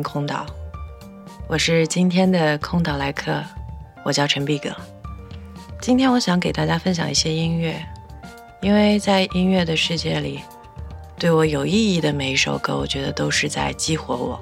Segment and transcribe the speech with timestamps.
[0.00, 0.46] 空岛，
[1.48, 3.42] 我是今天的空岛来客，
[4.04, 4.70] 我叫陈碧格。
[5.80, 7.84] 今天我想给大家分享一些音乐，
[8.60, 10.38] 因为在音乐的世界里，
[11.18, 14.40] 对我有意义的每一首歌，我觉得都是在激活我。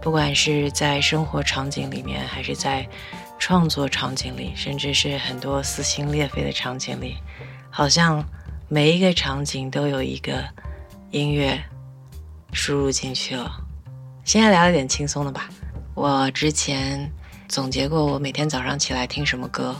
[0.00, 2.88] 不管是在生活场景里面，还是在
[3.38, 7.18] 创作场景里，甚至是很多撕心裂肺的场景里，
[7.68, 8.24] 好像
[8.68, 10.42] 每一个场景都有一个
[11.10, 11.62] 音乐。
[12.52, 13.48] 输入进去了。
[14.30, 15.48] 现在聊一点轻松的吧。
[15.92, 17.10] 我之前
[17.48, 19.74] 总结过我每天早上起来听什么歌，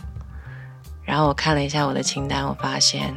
[1.05, 3.15] 然后我看了一下我的清单，我发现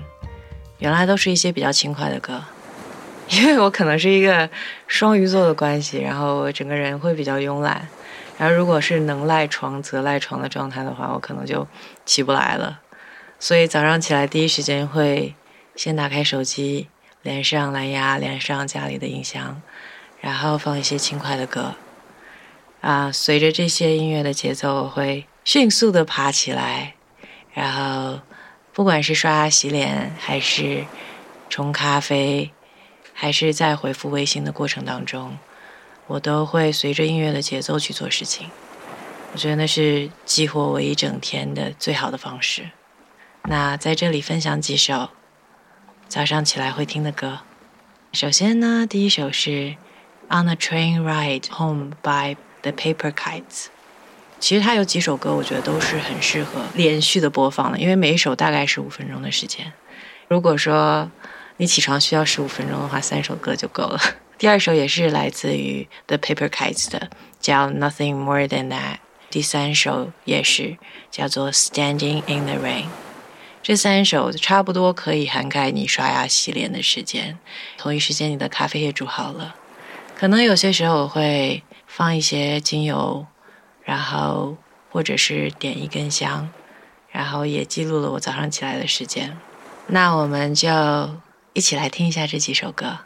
[0.77, 2.39] 原来都是一些比较轻快的歌。
[3.29, 4.47] 因为我可能是一个
[4.85, 7.87] 双鱼座的关系，然后我整个人会比较慵懒。
[8.37, 11.67] 然后如果是能赖床则赖床的状态的话，我可能就
[12.05, 12.79] 起不来了。
[13.39, 15.33] 所以早上起来第一时间会
[15.75, 16.89] 先打开手机。
[17.23, 19.61] 连上蓝牙，连上家里的音箱，
[20.23, 21.75] 然后放一些轻快的歌。
[22.79, 26.95] 啊，随着这些音乐的节奏，我会迅速的爬起来。
[27.53, 28.21] 然后，
[28.71, 30.85] 不管是刷牙洗脸，还是
[31.49, 32.51] 冲咖啡，
[33.13, 35.37] 还是在回复微信的过程当中，
[36.07, 38.49] 我都会随着音乐的节奏去做事情。
[39.33, 42.69] 我觉得那是激活我一整天的最好的方式。
[43.43, 45.09] 那在这里分享几首。
[46.05, 47.39] 早上起来会听的歌，
[48.11, 49.49] 首先呢，第一首是
[50.29, 53.67] 《On a Train Ride Home》by The Paper Kites。
[54.39, 59.71] 其实它有几首歌，我觉得都是很适合连续的播放的，因为每一首大概是五分钟的时间。
[60.27, 61.09] 如果说
[61.57, 63.99] 你起床需要十五分钟的话，三首歌就够了。
[64.37, 67.09] 第二首也是来自于 The Paper Kites 的，
[67.39, 68.95] 叫《Nothing More Than That》。
[69.29, 70.77] 第三首也是
[71.09, 72.83] 叫做《Standing in the Rain》。
[73.61, 77.37] 这三首差不多可以涵盖你刷牙洗脸的时间，
[77.77, 79.55] 同一时间你的咖啡也煮好了。
[80.23, 83.25] 可能有些时候我会放一些精油，
[83.83, 84.55] 然后
[84.89, 86.47] 或者是点一根香，
[87.11, 89.35] 然后也记录了我早上起来的时间。
[89.85, 90.69] 那我们就
[91.51, 92.99] 一起来听一下这几首歌。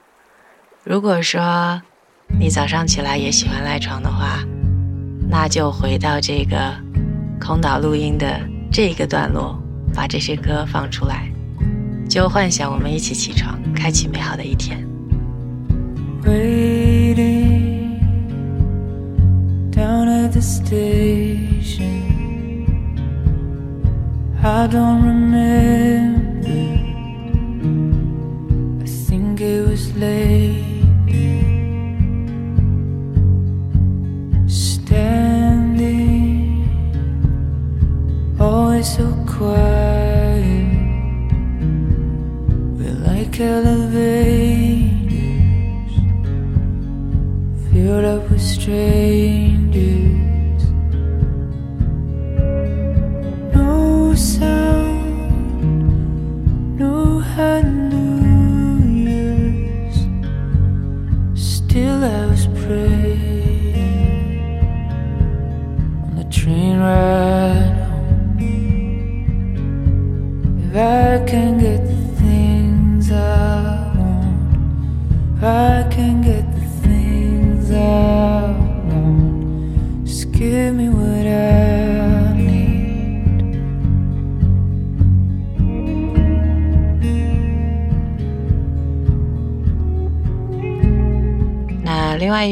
[0.84, 1.82] 如果说
[2.40, 4.38] 你早上起来也喜欢赖床的话，
[5.28, 6.72] 那就回到这个
[7.42, 8.40] 空岛录音的
[8.72, 9.60] 这一个段落。
[9.96, 11.28] 把这些歌放出来，
[12.08, 14.86] 就幻想我们一起起床，开启美好的一天。
[20.28, 21.88] At the station.
[24.44, 26.50] I don't remember.
[28.84, 30.47] I think it was late.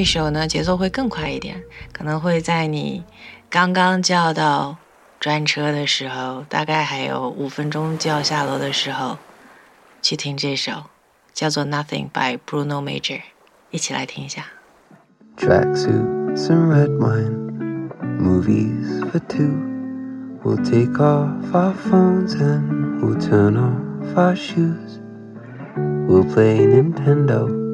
[0.06, 3.04] 首呢，节奏会更快一点，可能会在你
[3.50, 4.78] 刚刚叫到
[5.19, 9.18] 专车的时候，大概还有五分钟就要下楼的时候，
[10.02, 10.84] 去听这首，
[11.34, 13.22] 叫做《Nothing》by Bruno Major，
[13.72, 14.46] 一起来听一下。
[15.38, 19.74] Tracksuits and red wine, movies for two.
[20.44, 25.00] We'll take off our phones and we'll turn off our shoes.
[26.08, 27.65] We'll play Nintendo.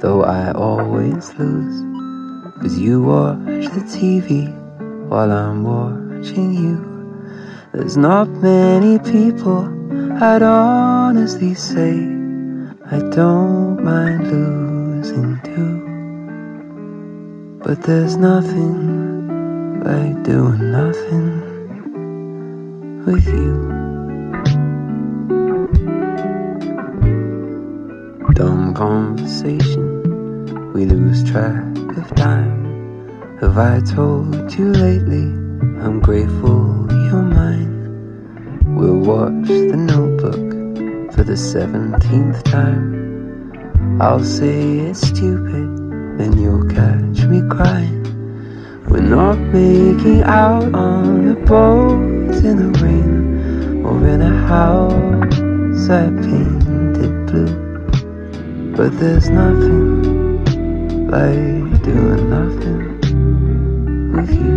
[0.00, 1.82] Though I always lose.
[2.60, 4.48] Cause you watch the TV
[5.08, 6.90] while I'm watching you.
[7.72, 9.68] There's not many people
[10.22, 11.92] I'd honestly say
[12.90, 15.90] I don't mind losing to.
[17.62, 21.50] But there's nothing like doing nothing
[23.06, 23.79] with you.
[28.40, 33.36] Dumb conversation, we lose track of time.
[33.38, 35.28] Have I told you lately?
[35.84, 38.64] I'm grateful you're mine.
[38.64, 44.00] We'll watch the notebook for the seventeenth time.
[44.00, 48.00] I'll say it's stupid, then you'll catch me crying.
[48.88, 56.08] We're not making out on the boat in the rain or in a house I
[56.08, 56.59] blue.
[58.80, 60.40] But there's nothing
[61.06, 62.96] like doing nothing
[64.14, 64.56] with you.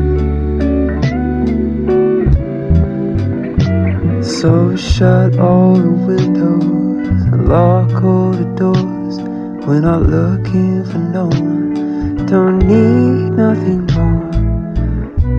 [4.24, 9.20] So shut all the windows and lock all the doors.
[9.68, 14.32] We're not looking for no one, don't need nothing more.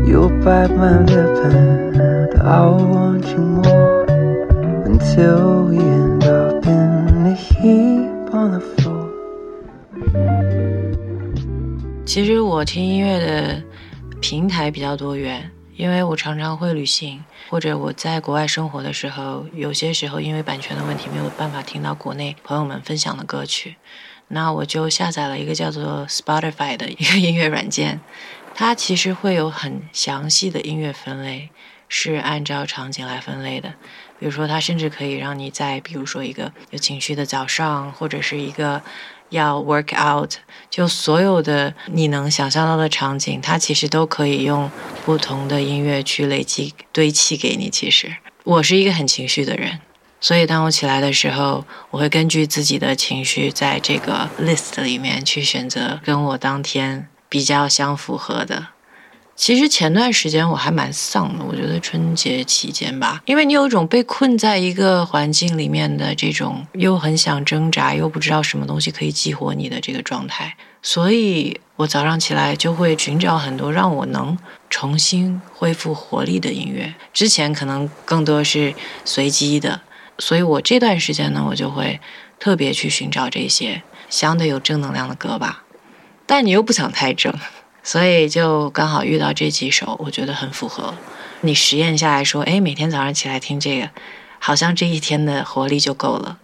[0.06, 4.04] You'll bite my lip and I'll want you more
[4.84, 8.03] until we end up in the heat.
[12.14, 13.60] 其实我听音乐的
[14.20, 23.74] 平台比较多元，因为我常常会旅行，或者我在国外生活的时候，有些时候因为版权的问题没有办法听到国内朋友们分享的歌曲，
[24.28, 28.00] 那我就下载了一个叫做 Spotify 的一个音乐软件，
[28.54, 31.50] 它其实会有很详细的音乐分类，
[31.88, 33.74] 是按照场景来分类的。
[34.20, 38.80] 比如说，它甚至可以让你在，比如说一个有情绪的早上，或者是一个
[39.30, 40.32] 要 work out，
[40.70, 44.70] 就所有的你能想象到的场景，它其实都可以用
[45.04, 47.68] 不同的音乐去累积堆砌给你。
[47.68, 49.80] 其实我是一个很情绪的人，
[50.20, 58.68] 所以当我起来的时候，我会根据自己的情绪，在这个 list 里面去选择跟我当天比较相符合的。
[59.36, 74.38] 其实前段时间我还蛮丧的，我觉得春节期间吧，因为你有一种被困在一个环境里面的这种，又很想挣扎，又不知道什么东西可以激活你的这个状态，所以我早上起来就会寻找很多让我能
[74.70, 76.94] 重新恢复活力的音乐。
[77.12, 78.72] 之前可能更多是
[79.04, 79.80] 随机的，
[80.18, 82.00] 所以我这段时间呢，我就会
[82.38, 85.64] 特别去寻找这些相对有正能量的歌吧，
[86.24, 87.34] 但你又不想太正。
[87.84, 90.94] 所以就刚好遇到这几首，我觉得很符合。
[91.42, 93.90] 你实验下来说，哎，每天早上起来听这个，
[94.38, 96.38] 好像这一天的活力就够了。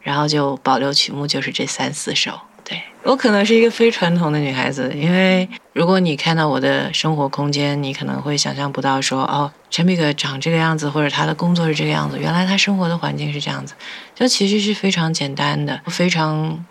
[0.00, 2.40] 然后就保留曲目就是这三四首。
[2.64, 13.74] 对我可能是一个非传统的女孩子，因为如果你看到我的生活空间，你可能会想象不到说，哦，陈碧格长这个样子，或者他的工作是这个样子，原来他生活的环境是这样子，
[14.14, 16.64] 就其实是非常简单的，非常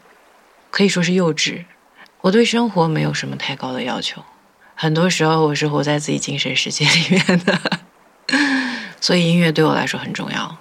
[0.72, 1.66] 可以说是幼稚。
[2.28, 4.22] 我对生活没有什么太高的要求，
[4.76, 7.58] 很多时候我是活在自己精神世界里面的，
[9.00, 10.58] 所以音乐对我来说很重要。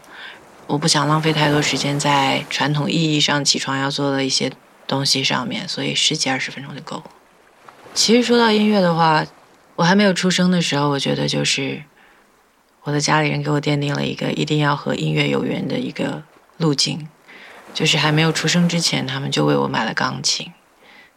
[0.69, 4.53] 我不想浪费太多时间在传统意义上起床要做的一些
[4.87, 7.05] 东西上面，所以十几二十分钟就够了。
[7.95, 9.27] 其实说到音乐的话，
[9.75, 11.83] 我还没有出生的时候，我觉得就是
[12.85, 16.23] 我的家里人给我奠定了一个一定要和音乐有缘的一个
[16.59, 17.09] 路径，
[17.75, 20.53] 就是还没有出生之前，他们就为我买了钢琴。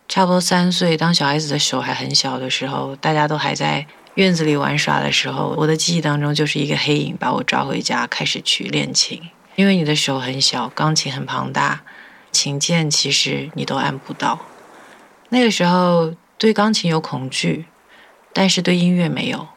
[0.09, 3.85] 差不多三岁，当小孩子的手还很小的时候，大家都还在
[4.15, 9.21] 院子里玩耍的时候，我的记忆当中就是一个黑影把我抓回家，开始去练琴。
[9.55, 11.81] 因为你的手很小，钢琴很庞大，
[12.31, 14.39] 琴键其实你都按不到。
[15.29, 17.65] 那个时候对钢琴有恐惧，
[18.33, 19.47] 但是对音乐没有，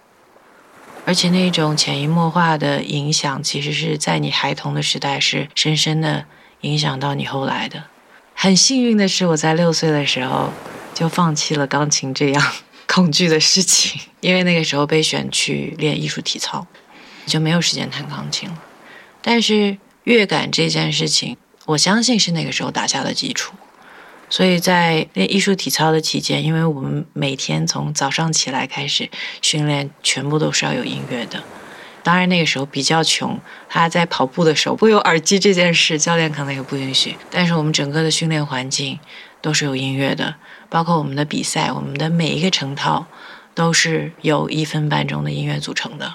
[1.07, 6.27] 而且那种潜移默化的影响，其实是在你孩童的时代是深深的
[6.61, 7.85] 影响到你后来的。
[8.35, 10.53] 很幸运的是，我在六岁的时候
[10.93, 12.53] 就放弃了钢琴这样
[12.87, 16.67] 恐惧的事情，因为那个时候被选去练艺术体操，
[17.27, 18.59] 就没有时间弹钢琴了。
[19.23, 21.37] 但是乐感这件事情，
[21.67, 23.55] 我相信是那个时候打下的基础。
[24.29, 29.11] 所以在练艺术体操的期间，因为我们每天从早上起来开始
[29.43, 31.45] 训练，全部都是要有音乐的。
[32.03, 37.17] 当然那个时候比较穷，他在跑步的时候不有耳机这件事，教练可能也不允许。
[37.31, 38.99] 但是我们整个的训练环境
[39.41, 40.35] 都是有音乐的，
[40.69, 43.07] 包括我们的比赛，我们的每一个成套
[43.55, 46.15] 都是由一分半钟的音乐组成的。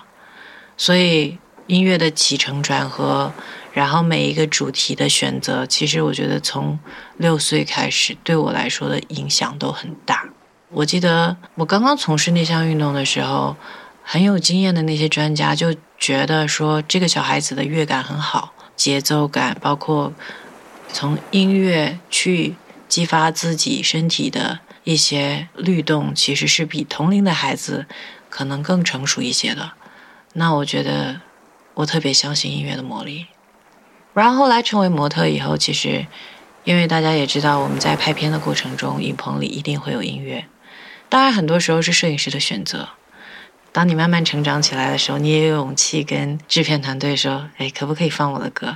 [0.76, 3.32] 所以音乐的起承转合，
[3.74, 6.78] 然后每一个主题的选择，其实我觉得从
[7.18, 10.26] 六岁开始对我来说的影响都很大。
[10.70, 13.56] 我记得我刚刚从事那项运动的时候，
[14.10, 20.14] 很有经验的那些专家就觉得说，这个小孩子的乐感很好，节奏感，包括
[20.94, 22.56] 从音乐去
[22.88, 27.86] 激发自己身体的一些律动，其实是比同龄的孩子
[28.30, 29.74] 可能更成熟一些的。
[30.32, 31.20] 那我觉得
[31.74, 33.26] 我特别相信音乐的魔力。
[34.14, 36.08] 然后后来成为模特以后，其实
[36.64, 40.46] 因为大家也知道，我们在拍片的过程中，影棚里一定会有音乐。
[41.10, 42.88] 当然，很多时候是摄影师的选择。
[43.78, 48.76] 当你慢慢成长起来的时候，你也有勇气跟制片团队说：“哎，可不可以放我的歌？”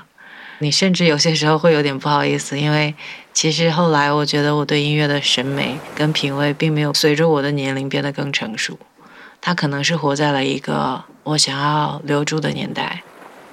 [0.62, 2.93] 你甚至有些时候会有点不好意思，因为
[3.34, 8.77] 其实后来我觉得我对音乐的审美跟品味并没有随着我的年龄变得更成熟。
[9.41, 13.01] 它可能是活在了一个我想要留住的年代。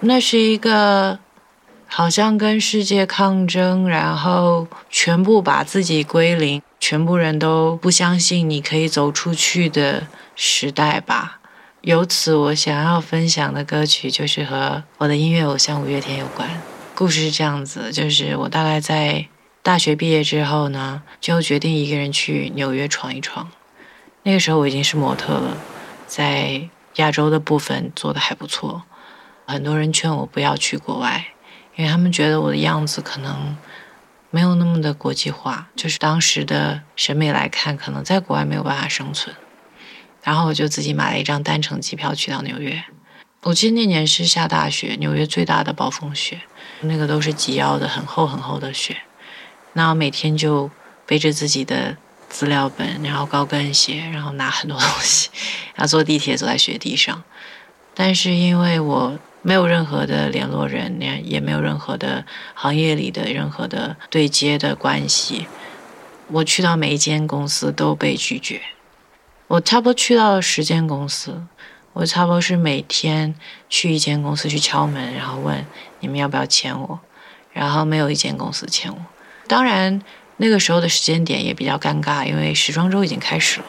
[0.01, 1.19] 那是一个。
[1.91, 11.38] 好像跟世界抗争，然后全部把自己归零，全部人都不相信你可以走出去的时代吧。
[11.83, 16.49] 由此，我想要分享的歌曲就是和我的音乐偶像五月天有关。
[16.97, 19.27] 故事是这样子，就是我大概在
[19.63, 23.49] 大学毕业之后呢，就决定一个人去纽约闯一闯。
[24.25, 25.57] 那个时候我已经是模特了，
[26.09, 28.83] 在亚洲的部分做的还不错，
[29.47, 31.27] 很多人劝我不要去国外。
[31.77, 33.57] 因为他们觉得我的样子可能
[34.31, 39.35] 没有那么的国际化，就是当时的审美来看，可能在国外没有办法生存。
[40.23, 42.83] 然后我就自己买了一张单程机票去到纽约。
[43.43, 46.41] 我记得那年是下大雪，纽约最大的暴风雪，
[46.81, 48.97] 那个都是及腰的很厚很厚的雪。
[49.73, 50.71] 那我每天就
[51.07, 51.97] 背着自己的
[52.29, 55.31] 资料本，然后高跟鞋，然后拿很多东西，
[55.75, 57.23] 然后坐地铁走在雪地上。
[57.95, 59.19] 但是因为我。
[59.41, 65.47] 没有任何的联络人，也也没有任何的行业里的任何的对接的关系。
[66.27, 68.61] 我去到每一间公司都被拒绝。
[69.49, 71.43] 我差不多去到了十间公司，
[71.95, 73.35] 我差不多是每天
[73.71, 75.67] 去一间公司去敲门，然后问
[76.01, 77.01] 你们要不要签我，
[77.53, 78.99] 然后没有一间公司签我。
[79.47, 80.03] 当然
[80.37, 83.67] 那个时候的时间点也比较尴尬，因为时装周已经开始了。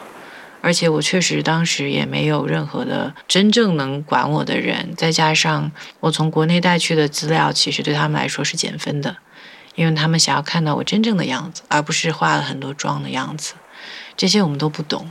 [0.62, 9.16] 而且我确实当时也没有任何的真正能管我的人，再加上我从国内带去的资料，其实对他们来说是减分的，
[9.74, 13.54] 因为他们想要看到我真正的样子，而不是化了很多妆的样子。
[14.18, 15.10] 这些我们都不懂，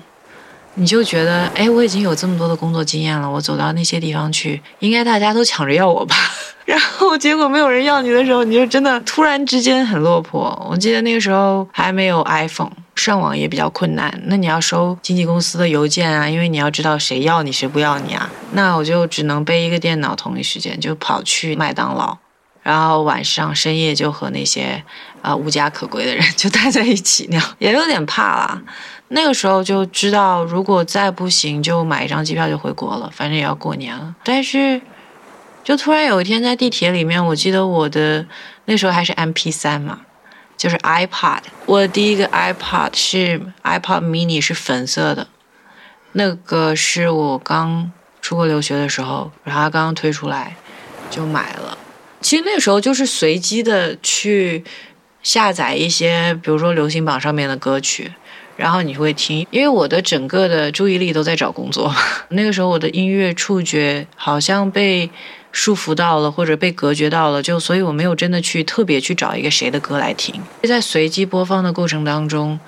[0.75, 6.15] 你就觉得，哎，我已经有这么多的工作经验了，我走到那些地方去，应该大家都抢着要我吧？
[6.65, 10.67] 然后结果没有人要你的时候，你就真的突然之间很落魄。
[10.69, 12.71] 我记得那个时候还没有 iPhone。
[12.95, 18.29] 上网也比较困难，那你要收经纪公司的邮件啊，因为你要知道谁要你谁不要你啊。
[18.51, 22.17] 那我就只能背一个电脑，同一时间就跑去麦当劳，
[22.61, 24.83] 然后晚上深夜就和那些
[25.21, 28.61] 啊无家可归的人 就待在一起，那样也有点怕啦。
[29.09, 34.15] 那个时候就知道，如果再不行，就买一张机票就回国了，反正也要过年了。
[34.23, 34.81] 但是，
[35.63, 38.25] 就突然有一天在地铁里面，我记得我的
[38.65, 40.01] 那时候还是 M P 三嘛。
[40.57, 45.25] 就是 iPod，我第一个 iPod 是 iPod Mini，是粉色的，
[46.11, 47.89] 那个是我刚
[48.21, 50.57] 出国留学的时候，然后刚刚推出来
[51.09, 51.77] 就买了。
[52.19, 54.61] 其实那个时候就是随机的去
[55.21, 58.11] 下载一些，比如说流行榜上面的歌曲，
[58.57, 59.45] 然后你会听。
[59.51, 61.93] 因为我的整个的注意力都在找工作，
[62.29, 65.09] 那个时候我的音乐触觉好像被。
[65.51, 70.39] 束缚到了，或者被隔绝到了，就所以我没有真的去特别去找一个谁的歌来听。
[70.61, 72.59] 在随机播放的过程当中，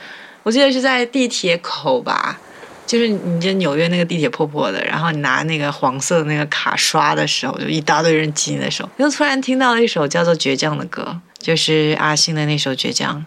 [0.41, 2.39] 我记得是在地铁口吧，
[2.87, 13.17] 就是你这纽约那个地铁破破的，然后你拿那个黄色的那个卡刷的时候，就一大堆人挤你的手，又突然听到了一首叫做《倔强》的歌，就是阿信的那首《倔强》，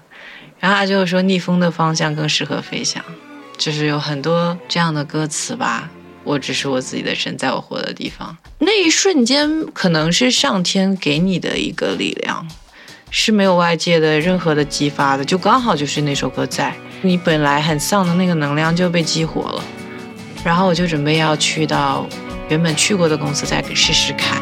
[0.61, 3.05] 然后他就说逆风的方向更适合飞翔，
[3.59, 5.91] 就是有很多这样的歌词吧。
[6.23, 12.49] 我只是我自己的神，在我活的地方，那一瞬间可能是上天给你的一个力量，
[13.11, 19.63] 是没有外界的任何的激发的，就刚好就是那首歌在你本来很丧的那个能量就被激活了，
[20.43, 22.09] 然后我就准备要去到
[22.49, 24.41] 原本去过的公司再试试看。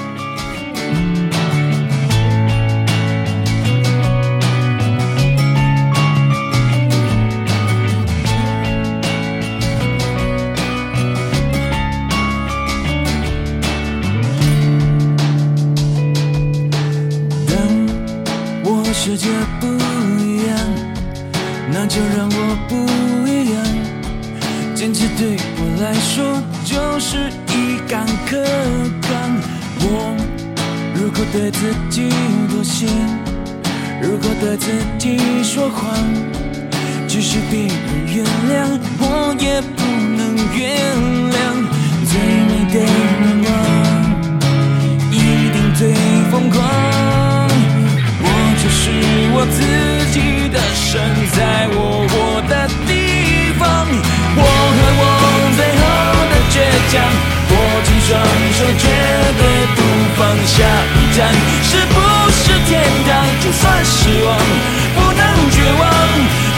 [34.01, 35.95] 如果对自己说谎，
[37.07, 37.71] 即使别人
[38.07, 39.83] 原谅，我也不
[40.17, 40.61] 能原
[41.31, 41.35] 谅。
[42.05, 42.85] 最美的愿
[43.45, 43.51] 望，
[45.11, 45.15] 一
[45.53, 45.95] 定最
[46.31, 46.59] 疯狂。
[48.25, 48.27] 我
[48.61, 48.83] 就是
[49.35, 49.57] 我自
[50.13, 50.17] 己
[50.51, 51.01] 的神，
[51.33, 52.13] 在我活
[52.49, 52.91] 的地
[53.59, 53.63] 方。
[54.35, 55.03] 我和我
[55.57, 55.83] 最后
[56.31, 56.55] 的倔
[56.91, 56.95] 强，
[57.51, 57.53] 握
[57.85, 58.11] 紧双
[58.53, 58.85] 手，绝
[59.39, 59.41] 对
[63.53, 64.37] 算失望，
[64.95, 65.83] 不能绝望。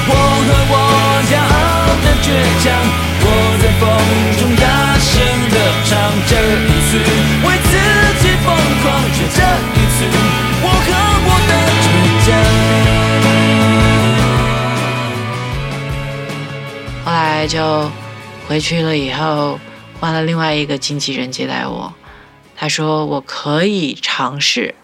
[0.06, 0.12] 我
[0.46, 0.74] 和我
[1.28, 1.44] 骄傲
[2.04, 2.26] 的倔
[2.62, 2.64] 强，
[3.20, 3.26] 我
[3.60, 3.82] 在风
[4.38, 4.64] 中大
[5.00, 5.10] 声
[5.50, 5.92] 的唱，
[6.28, 6.90] 这一次
[7.44, 7.72] 为自
[8.20, 8.46] 己疯
[8.82, 9.38] 狂，就这
[9.74, 9.96] 一次，
[10.62, 10.88] 我和
[11.26, 11.86] 我的倔
[12.26, 12.28] 强。
[17.04, 17.90] 后来就
[18.46, 19.58] 回去了，以后
[20.00, 21.92] 换了另外一个经纪人接待我，
[22.56, 24.74] 他说我可以尝试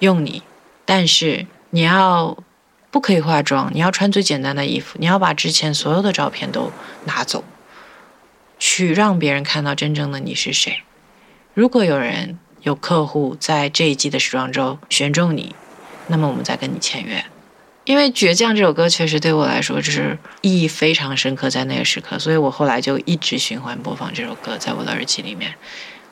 [0.00, 0.42] 用你，
[0.90, 2.36] 但是你要。
[2.92, 6.72] 不可以化妆，你要穿最简单的衣服，你要把之前所有的照片都
[7.04, 7.44] 拿走，
[8.58, 10.82] 去让别人看到真正的你是谁。
[11.54, 15.54] 如果有人有客户在这一季的时装周选中你，
[16.08, 17.24] 那么我们再跟你签约。
[17.84, 25.54] 因为《倔强》这首歌确实对我来说就是意义非常深刻，在那个时刻，所以我后来就一直循环播放这首歌在我的耳机里面。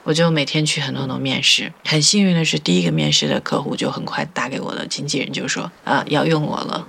[0.08, 6.88] 我就每天去很多很多面试，很幸运的是，第一个面试的客户就很快打给我的经纪人，就说啊要用我了。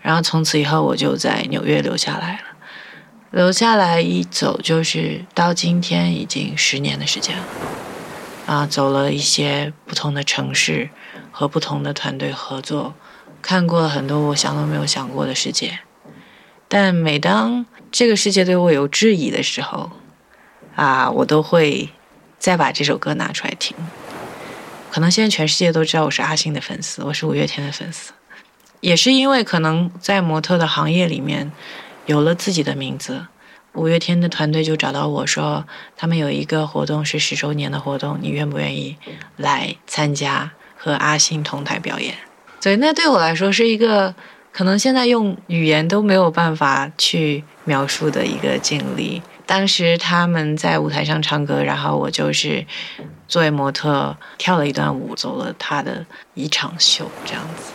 [0.00, 2.38] 然后从此以后，我就在纽约留下来了。
[3.32, 7.44] 留下来一走就是到今天已经十年的时间了。
[8.46, 10.90] 啊，走了一些不同的城市
[11.32, 12.94] 和不同的团队合作，
[13.42, 15.80] 看过了很多我想都没有想过的世界。
[16.68, 19.90] 但每当这个世界对我有质疑的时候，
[20.76, 21.90] 啊，我都会。
[22.38, 23.76] 再把这首歌拿出来听，
[24.90, 28.12] 可能现在全世界都知道我是阿信的粉丝，我是五月天的粉丝，
[28.80, 31.50] 也是因为可能在模特的行业里面
[32.06, 33.26] 有了自己的名字，
[33.72, 38.96] 五月天的团队就找到我说，他们有一个活动是十周年的活动，你愿不愿意
[39.36, 42.14] 来参加和阿信同台表演？
[42.60, 44.14] 所以那对我来说是一个
[44.52, 49.20] 可能现在用语言都没有办法去描述的一个经历。
[49.46, 52.66] 当时他们在舞台上唱歌，然后我就是
[53.28, 56.04] 作为模特跳了一段舞，走了他的
[56.34, 57.72] 一场秀，这样子。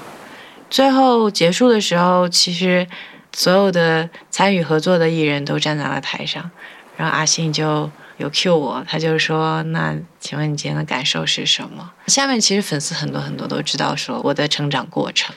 [0.70, 2.86] 最后结束的时候，其实
[3.32, 6.52] 所有的参与合作的艺人都站在了台上，
[6.98, 15.34] 然后阿信就有 cue 我，他就说：“那请问你今天的感受是什么？”下面其实粉丝很多很多都知道说我的成长过程，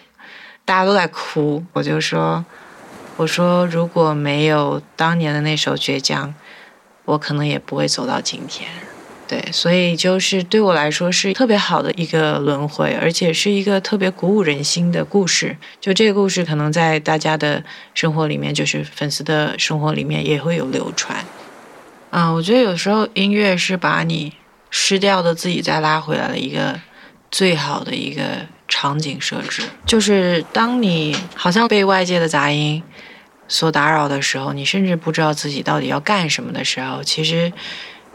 [0.65, 2.45] 大家都在哭，我就说。
[3.17, 6.29] 我说，如果没有当年的那首《倔强》，
[7.05, 8.69] 我可能也不会走到今天。
[9.29, 15.57] 对，所以就是对我来说是特别好的一个轮回，而且是一个特别鼓舞人心的故事。
[15.81, 17.63] 就这个故事，可能在大家的
[17.95, 21.25] 生活里面，就是粉丝的生活里面也会有流传。
[22.11, 24.35] 啊，我觉得有时候音乐是把你
[24.71, 26.79] 失掉的自己再拉回来的一个
[27.31, 28.23] 最好的一个。
[28.67, 32.83] 场景设置就是当你好像被外界的杂音
[33.47, 37.53] 所打扰的时候，你甚至不知道自己到底要干什么的时候，其实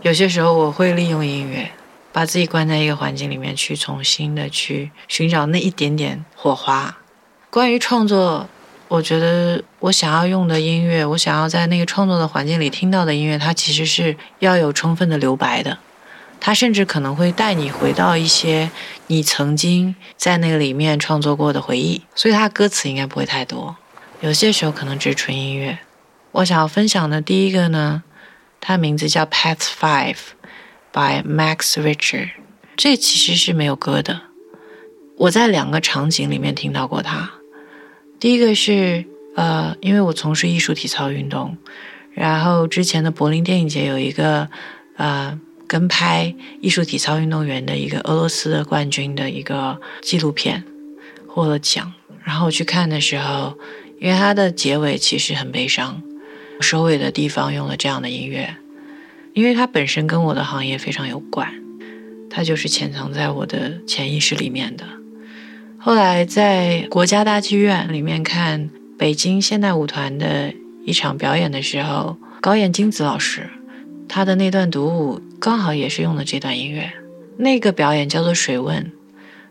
[0.01, 1.71] 有些时候我会利用音乐，
[2.11, 6.97] 把自己关在一个环境里面，去重新的去寻找那一点点火花。
[7.49, 8.47] 关于创作，
[8.87, 15.77] 我觉得我想要用的音乐，我想要在那个创作的环境里听到的音乐，它其实是要有充分的留白的。
[16.41, 18.71] 它甚至可能会带你回到一些
[19.07, 23.75] 你曾经在那个里面创作过的回忆，所以它歌词应该不会太多。
[24.21, 25.79] 有些时候可能只是纯音乐。
[26.32, 28.03] 我想要分享的第一个呢，
[28.60, 30.15] 它名字叫《Path Five》
[30.91, 32.29] by Max Richter。
[32.75, 34.21] 这其实是没有歌的。
[35.17, 37.32] 我在两个场景里面听到过它。
[38.19, 39.05] 第一个是
[39.36, 41.58] 呃，因为我从事艺术体操运动，
[42.13, 44.49] 然后之前的柏林电影节有一个
[44.97, 45.39] 呃。
[45.69, 50.63] 跟拍艺术体操运动员的一个俄罗斯的冠军的一个纪录片
[51.27, 53.55] 获了奖，然后我去看的时候，
[53.99, 56.01] 因为它的结尾其实很悲伤，
[56.62, 58.55] 收尾的地方用了这样的音乐，
[59.33, 61.53] 因为它本身跟我的行业非常有关，
[62.29, 64.85] 它就是潜藏在我的潜意识里面的。
[65.77, 70.53] 后来在国家大剧院里面看北京现代舞团的
[70.85, 73.49] 一场表演的时候，高演金子老师。
[74.07, 76.91] 他的那段独舞刚好也是用的这段音乐，
[77.38, 78.91] 那个表演叫做水问，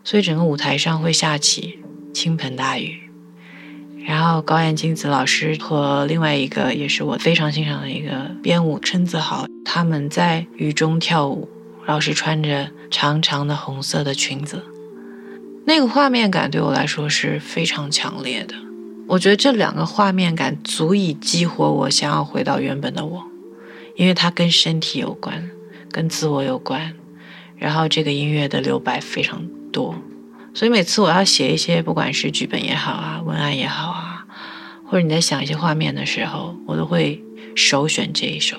[0.03, 1.79] 所以整个舞台上会下起
[2.13, 3.08] 倾盆大雨。
[4.09, 11.47] 然后高岩金子老师和另外一个也是我非常欣赏的一个编舞陈子豪，他们在雨中跳舞，
[11.85, 14.63] 老师穿着长长的红色的裙子，
[15.65, 18.55] 那个画面感对我来说是非常强烈的。
[19.07, 23.23] 我觉得这两个画面感足以激活我想要回到原本的我，
[23.95, 25.51] 因为它跟身体有关，
[25.91, 26.95] 跟自我有关。
[27.57, 29.93] 然后这个音乐的留白非常多，
[30.53, 34.25] 所以每次我要写一些，不管是剧本也好啊，文案也好啊，
[34.85, 37.23] 或者你在想一些画面的时候，我都会
[37.55, 38.57] 首选这一首。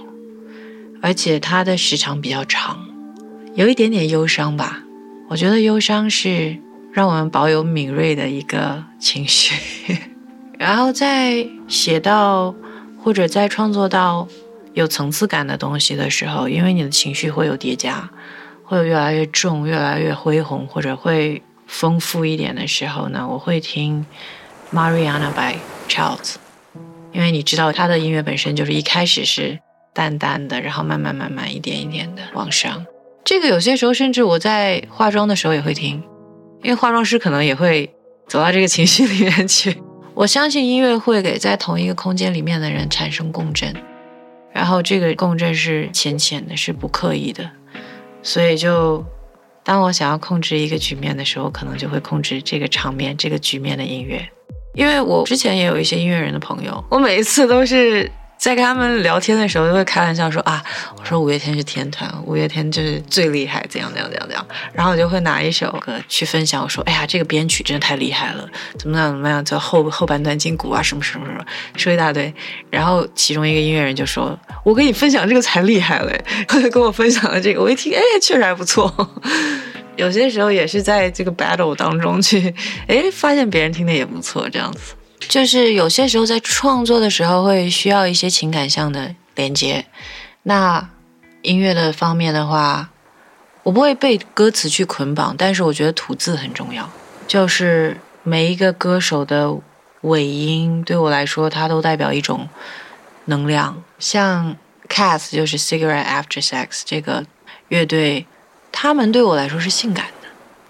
[1.02, 2.86] 而且它的时长比较长，
[3.54, 4.82] 有一点点忧伤吧。
[5.28, 6.56] 我觉得忧伤是
[6.92, 9.54] 让我们保有敏锐的一个情绪。
[10.58, 12.54] 然后在写到
[13.02, 14.28] 或者在创作到
[14.74, 18.10] 有层次感的东西的时候，因为你的情绪会有叠加。
[18.62, 24.04] 会有越来越重、越来越恢宏，或者会丰富一点的时候呢，我会听
[24.74, 25.56] Mariana by
[25.88, 26.34] Charles，
[27.12, 29.60] 因为你知道他的音乐本身就是一开始是
[29.94, 32.84] 淡淡的，然后慢慢慢慢一点一点的往上。
[33.24, 36.02] 这个有些时候甚至我在化妆的时候也会听，
[36.64, 37.88] 因为化妆师可能也会
[38.26, 39.80] 走到这个情绪里面去。
[40.14, 43.72] 我相信音乐会给在同一个空间里面的人产生共振，
[44.52, 47.48] 然后这个共振是浅浅的，是不刻意的。
[48.22, 49.04] 所以，就
[49.64, 54.28] 当我想要控制一个局面的时候，可能就会控制这个场面、这个局面的音乐。
[54.74, 58.10] 因为我之前也有一些音乐人的朋友，我每一次都是。
[58.40, 60.64] 在跟他们聊天的时候，就会开玩笑说啊，
[60.96, 64.46] 我说五月天是天团，五月天就是最厉害，怎样怎样怎样怎样。
[64.72, 68.48] 然后我就会拿一首歌去分享，我说，哎呀，这个编曲真的太厉害了，
[68.78, 71.44] 怎么样怎么样，就后后半段金鼓啊，什么什么什么，
[71.76, 72.32] 说一大堆。
[72.70, 78.90] 然后其中一个音乐人就说，我跟你分享这个才厉害嘞，他 就跟我分享了这个，我一听，哎，确实还不错。
[79.96, 82.54] 有些时候也是在这个 battle 当中去，
[82.88, 84.94] 哎，发现别人听的也不错，这样子。
[85.28, 89.86] 就是有些时候在创作的时候会需要一些情感上的连接，
[90.42, 90.88] 那
[91.42, 92.90] 音乐的方面的话，
[93.62, 96.90] 我不会被歌词去捆绑，但是我觉得吐字很重要。
[97.26, 99.56] 就是每一个歌手的
[100.02, 102.48] 尾音对我来说，它都代表一种
[103.26, 103.82] 能量。
[103.98, 104.56] 像
[104.88, 107.24] Cats 就是 Cigarette After Sex 这个
[107.68, 108.26] 乐队，
[108.72, 110.19] 他们对我来说是性感的，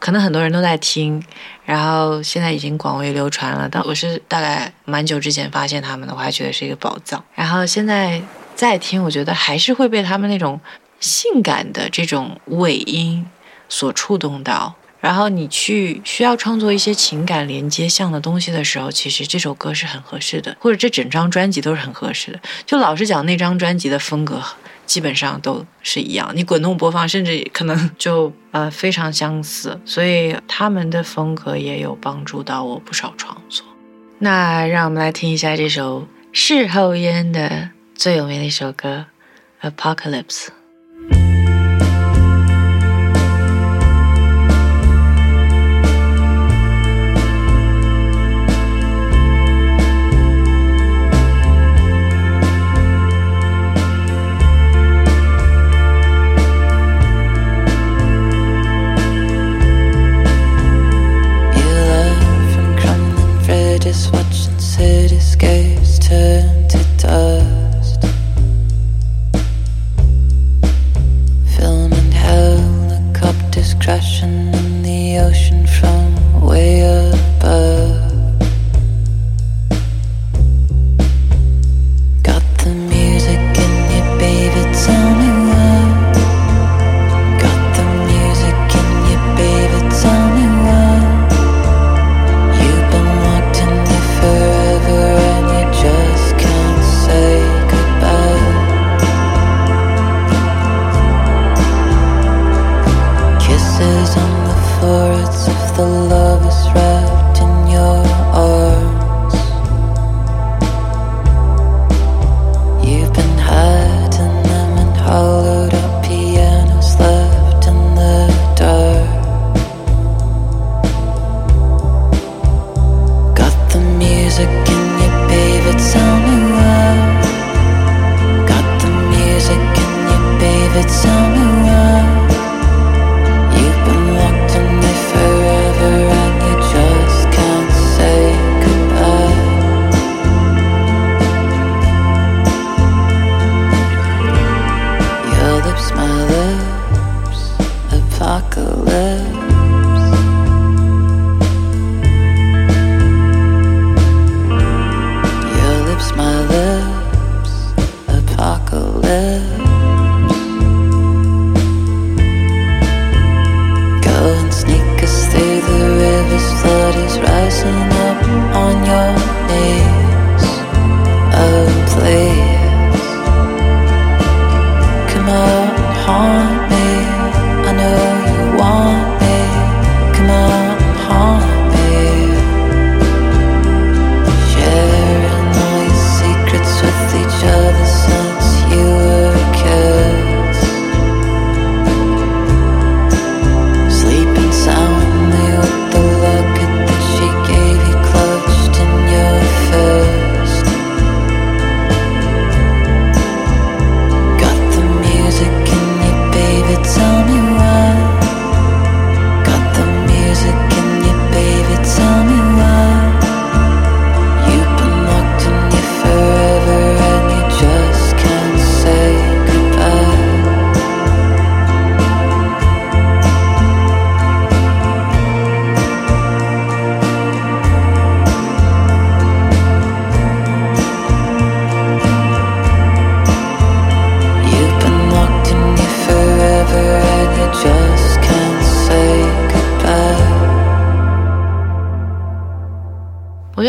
[0.01, 1.23] 可能很多人都在听。
[1.65, 7.23] 然后现在已经广为流传了，但我是大概蛮久之前发现他们的，我还觉得是一个宝藏。
[7.37, 8.21] 然后现在
[8.57, 10.61] 再听，我觉得还是会被他们那种
[10.99, 13.25] 性感的这种尾音
[13.69, 14.75] 所触动到。
[15.01, 22.41] 然后你去需要创作一些情感连接像的东西的时候，其实这首歌是很合适的，或者这整张专辑都是很合适的。
[22.67, 24.43] 就老实讲，那张专辑的风格。
[24.91, 33.65] 基本上都是一样，你滚动播放，甚至可能就呃非常相似，所以他们的风格也有帮助到我不少创作。
[34.19, 39.07] 那让我们来听一下这首事后烟的最有名的一首歌
[39.71, 40.49] 《Apocalypse》。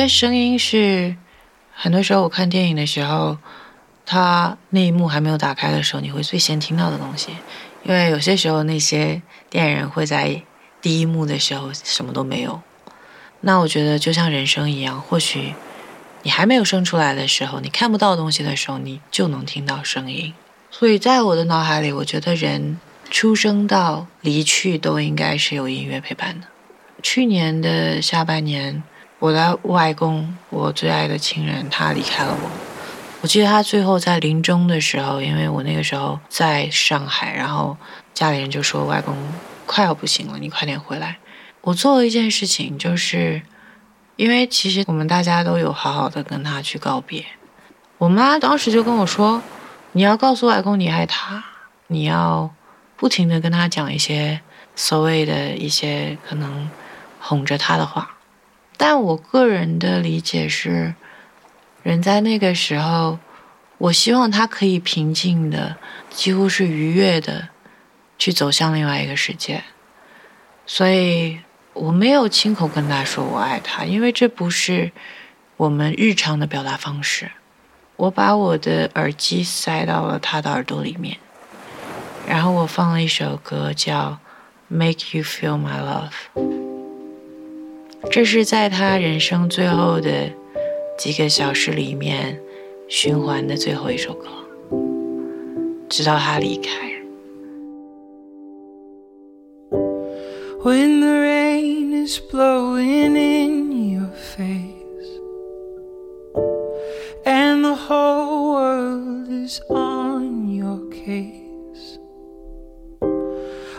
[0.08, 1.16] 声音是
[1.74, 3.38] 很多时候我看电影的时候，
[4.06, 7.32] 它那一幕还没有打开的时候，你会最先听到的东西。
[7.84, 10.44] 因为有些时候那些电影人会在
[10.82, 12.62] 第一幕的时候什么都没有。
[13.40, 15.56] 那我觉得就像人生一样，或许
[16.22, 20.34] 你还没有生出来的时候，你看不到东西的时候，你就能听到声音。
[20.70, 26.48] 所以在我的脑海里，我觉得人出生到离去都应该是有音乐陪伴的。
[27.02, 28.84] 去年的下半年，
[29.22, 32.50] 我的外公，我最爱的亲人，他离开了我。
[33.22, 37.78] 我记得他最后在临终的时候，因为我那个时候在上海，然后
[38.16, 39.16] 家里人就说外公
[39.68, 41.20] 快要不行了，你快点回来。
[41.62, 43.44] 我做了一件事情，就是
[44.16, 47.24] 因为其实我们大家都有好好的跟他去告别。
[48.00, 49.44] 我妈当时就跟我说
[49.94, 51.44] ：“你要告诉外公你爱他，
[51.86, 52.50] 你要
[52.98, 54.42] 不停的跟他讲一些
[54.76, 56.68] 所谓的一些可能
[57.20, 58.10] 哄着他的话。”
[58.84, 60.96] 但我个人的理解是，
[61.84, 63.20] 人在那个时候，
[63.78, 65.78] 我希望他可以平静的，
[66.10, 67.50] 几乎是愉悦的
[68.18, 69.64] 去走向另外一个世界，
[70.66, 71.42] 所以。
[71.74, 74.92] 我没有亲口跟他说我爱他，因为这不是
[75.56, 77.32] 我们日常的表达方式。
[77.96, 81.18] 我把我的耳机塞到了他的耳朵里面，
[82.28, 84.20] 然后我放了一首歌叫
[84.76, 86.10] 《Make You Feel My Love》，
[88.10, 90.30] 这是在他人生最后的
[90.98, 92.40] 几个小时里面
[92.88, 94.28] 循环的最后一首歌，
[95.88, 96.72] 直到他离开。
[100.64, 105.20] When the rain is blowing in your face
[107.26, 111.98] and the whole world is on your case,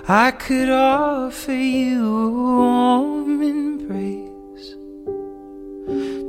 [0.06, 4.74] I could offer you a warm embrace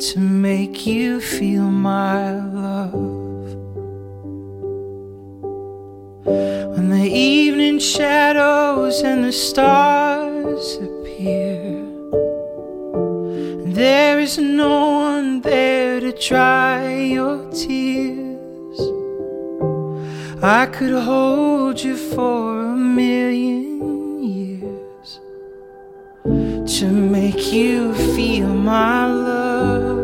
[0.09, 2.93] to make you feel my love.
[6.75, 11.85] When the evening shadows and the stars appear,
[13.73, 18.79] there is no one there to dry your tears.
[20.41, 23.92] I could hold you for a million
[26.65, 29.97] to make you feel my love.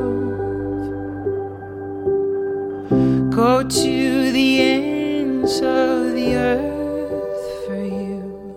[3.31, 8.51] Go to the ends of the earth for you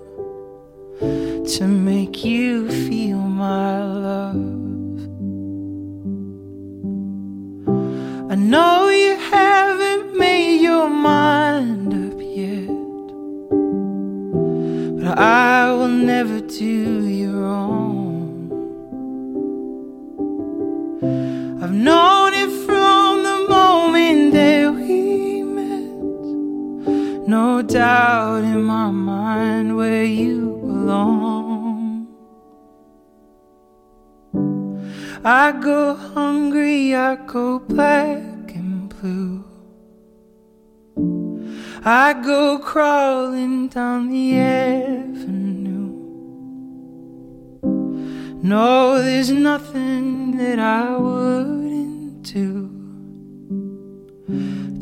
[1.46, 4.36] to make you feel my love.
[8.32, 12.66] I know you haven't made your mind up yet,
[14.98, 17.11] but I will never do
[27.62, 32.08] Doubt in my mind where you belong.
[35.24, 39.44] I go hungry, I go black and blue.
[41.84, 45.92] I go crawling down the avenue.
[48.42, 52.71] No, there's nothing that I wouldn't do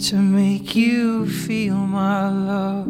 [0.00, 2.88] to make you feel my love.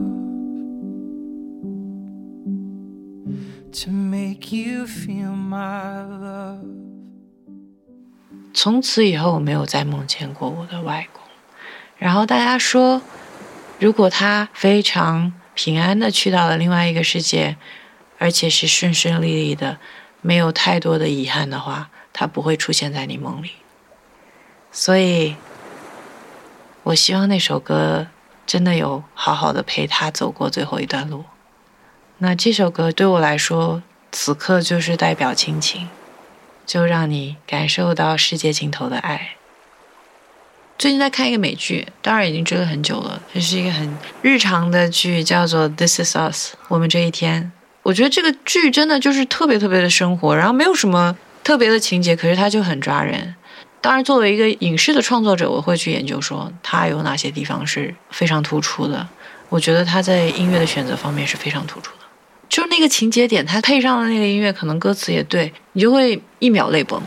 [3.85, 6.65] To make you feel my love.
[8.55, 11.23] 从此以后，我没有再梦见过我的外公。
[11.99, 13.03] 然后大家说，
[13.79, 17.57] 如果他非常平安的去到了另外一个世界，
[18.19, 19.79] 而且是顺顺利利的，
[20.21, 23.51] 没有太多的遗憾的话，他不会出现在你梦里。
[24.71, 25.35] 所以，
[26.83, 28.07] 我希望那首歌
[28.47, 31.25] 真的有好好的陪他走过最后一段路。
[32.19, 35.89] 那这首歌对我来说，此刻就是代表亲情，
[36.67, 39.37] 就让你感受到世界尽头的爱。
[40.79, 47.53] 最近在看一个美剧，当然已经追了很久了，这是一个很日常的剧，叫做《This Is Us》，我们这一天。
[47.83, 53.35] 我觉得这个剧真的就是特别特别的生活，然后没有什么特别的情节，可是它就很抓人。
[53.81, 59.09] 当然，作为一个影视的创作者，我会去研究说他有哪些地方是非常突出的。
[59.49, 61.99] 我觉得他在音乐的选择方面是非常突出的。
[62.49, 67.01] 就是那个情节点，它配上的那个音乐，可能歌词也对你就会一秒泪崩，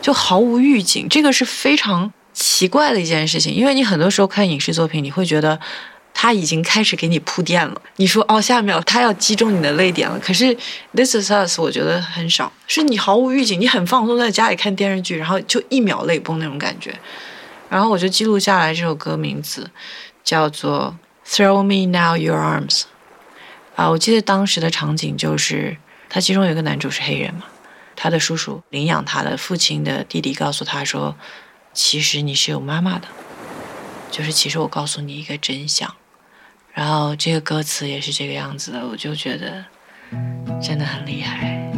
[0.00, 1.06] 就毫无预警。
[1.08, 5.60] 这个是非常奇怪的一件事情，因为你很多时候看影视作品，你会觉得
[6.18, 7.82] 他已经开始给你铺垫了。
[7.96, 10.18] 你说哦，下一秒他要击中你的泪点了。
[10.18, 10.44] 可是
[10.94, 16.98] 《This Is Us》我觉得很少，是你毫无预警，你很放松在家里看电视剧，然后就一秒泪崩那种感觉。
[17.68, 19.70] 然后我就记录下来这首歌名字
[20.24, 20.96] 叫做
[21.30, 22.80] 《Throw Me Now Your Arms》
[23.74, 25.76] 啊，我记得当时的场景就是
[26.08, 27.42] 他其中有一个男主是黑人嘛，
[27.94, 31.14] 他的叔叔领养他的父亲的弟弟告诉他说，
[31.74, 33.06] 其实你是有妈妈的，
[34.10, 35.94] 就是其实我告诉你一个真相。
[36.76, 39.64] 然后这个歌词也是这个样子的，我就觉得
[40.60, 41.72] 真的很厉害。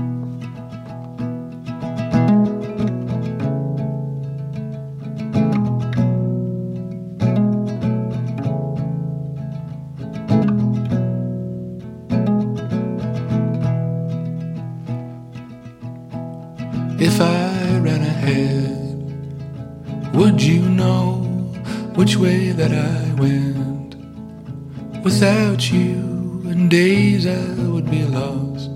[16.99, 18.75] If I ran ahead,
[20.13, 21.23] would you know
[21.95, 23.58] which way that I went?
[25.11, 28.69] Without you, in days I would be lost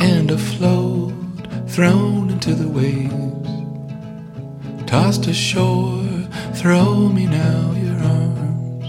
[0.00, 1.12] and afloat,
[1.68, 3.50] thrown into the waves,
[4.86, 6.08] tossed ashore.
[6.54, 8.86] Throw me now your arms.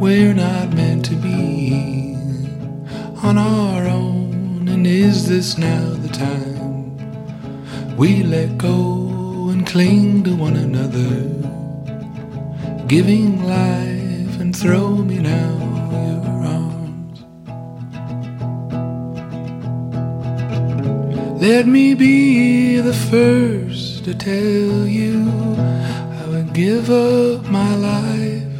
[0.00, 2.14] We're not meant to be
[3.20, 10.36] on our own, and is this now the time we let go and cling to
[10.36, 11.39] one another?
[12.90, 15.52] Giving life and throw me now
[16.08, 17.22] your arms.
[21.40, 25.24] Let me be the first to tell you
[26.20, 28.58] I would give up my life.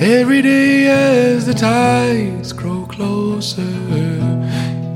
[0.00, 3.74] Every day as the tides grow closer,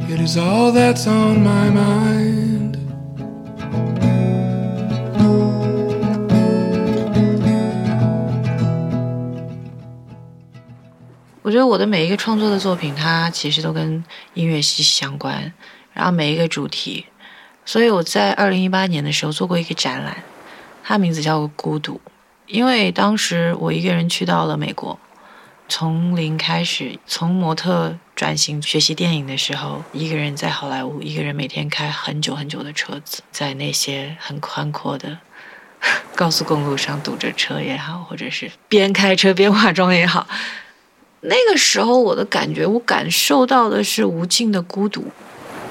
[0.08, 2.47] it is all that's on my mind.
[11.48, 15.50] 我觉得我的每一个创作的作品，它其实都跟音乐息息相关，
[15.94, 17.06] 然后每一个主题。
[17.64, 20.22] 所以我在二零一八年的时候做过一个展览，
[20.84, 21.94] 它名字叫《孤独》，
[22.46, 24.98] 因为当时我一个人去到了美国，
[25.70, 35.16] 从零开始，从模特转型学习电影的时候，一个人在好莱坞，一个人每天开很久很久的车子，在那些很宽阔的
[36.14, 40.28] 高速公路上堵着车也好，或者是边开车边化妆也好。
[41.20, 45.04] 那个时候，我的感觉，我感受到的是无尽的孤独，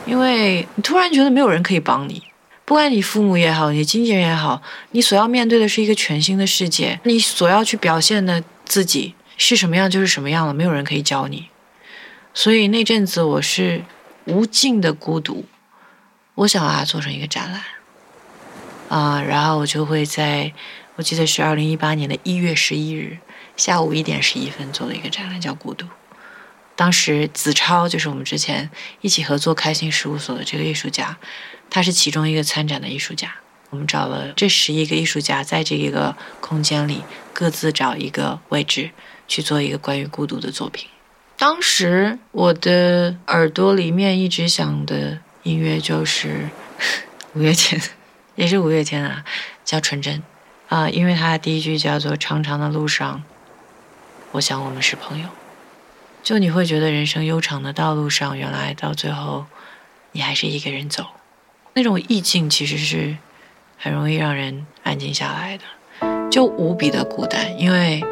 [0.06, 2.22] 因为你突然觉得没有人可以帮你，
[2.66, 11.48] 不管你父母也好，你经纪人也好，你所要面对的是一个全新的世界，你所要去表现的自己是什么样就是什么样了，没有人可以教你。
[12.34, 13.84] 所以那阵子我是
[14.26, 15.46] 无尽的孤独，
[16.36, 17.62] 我想把它做成一个展览，
[18.90, 20.52] 啊，然后我就会在，
[20.98, 23.18] 我记得是二零一八年的一月十一日。
[23.58, 25.86] 下午一点十一分做了一个展览，叫《孤独》。
[26.76, 28.70] 当时子超就是我们之前
[29.02, 31.18] 一起合作开心事务所的这个艺术家，
[31.72, 33.34] 他是其中一个参展的艺术家。
[33.72, 37.04] 我们找了这十一个艺术家，在这一个空间里
[37.34, 38.92] 各自找一个位置
[39.28, 40.88] 去做一个关于孤独的作品。
[41.36, 46.50] 当时我的耳朵里面一直响的音乐就是
[47.34, 47.82] 五月天，
[48.36, 49.26] 也是五月天啊，
[49.66, 50.20] 叫《纯真》
[50.68, 53.24] 啊，因为他的第一句叫做“长长的路上”。
[54.38, 55.28] 我想我们是朋友，
[56.22, 59.46] 就你会觉得人生悠长的道路上，原来到最后，
[60.12, 61.06] 你还是一个人走，
[61.74, 63.18] 那种意境其实是
[63.80, 67.60] 很容易让人安静下来的，就无比的孤单。
[67.60, 68.04] 因为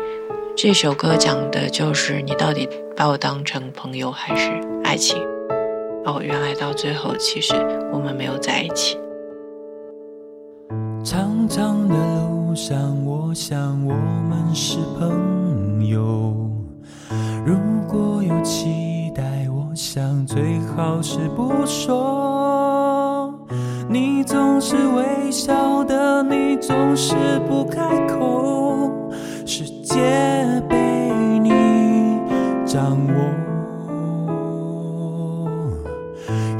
[0.58, 2.68] 这首歌讲的就是你到底
[2.98, 4.50] 把我当成朋友还是
[4.84, 5.22] 爱情？
[6.06, 7.54] 哦，原来到最后，其实
[7.94, 8.98] 我们没有在一起。
[11.04, 16.50] 长长的路想，我想我们是朋友。
[17.46, 23.38] 如果有期待，我想最好是不说。
[23.90, 27.14] 你总是微笑的，你总是
[27.48, 28.90] 不开口，
[29.46, 30.00] 世界
[30.70, 31.52] 被你
[32.66, 33.14] 掌握。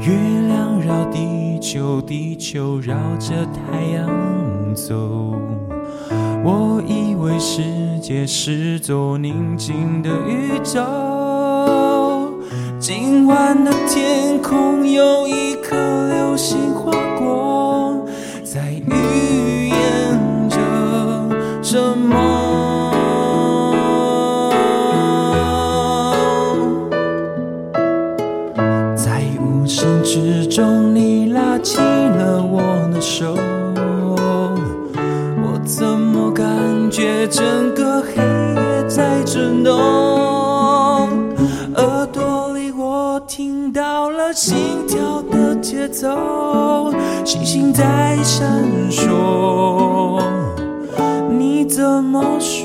[0.00, 0.12] 月
[0.46, 4.06] 亮绕地球，地球绕着太阳
[4.74, 5.34] 走。
[6.48, 7.60] 我以为世
[8.00, 10.80] 界是座宁静的宇宙，
[12.78, 15.74] 今晚的天空有一颗
[16.06, 16.92] 流星划
[45.86, 46.92] 节奏，
[47.24, 48.60] 星星在闪
[48.90, 50.20] 烁，
[51.30, 52.55] 你怎么说？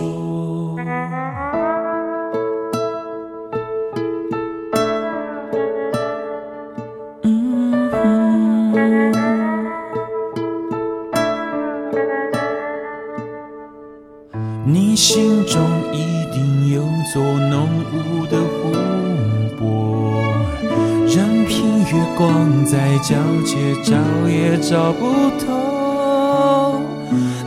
[23.11, 23.91] 小姐，找
[24.25, 26.79] 也找不透。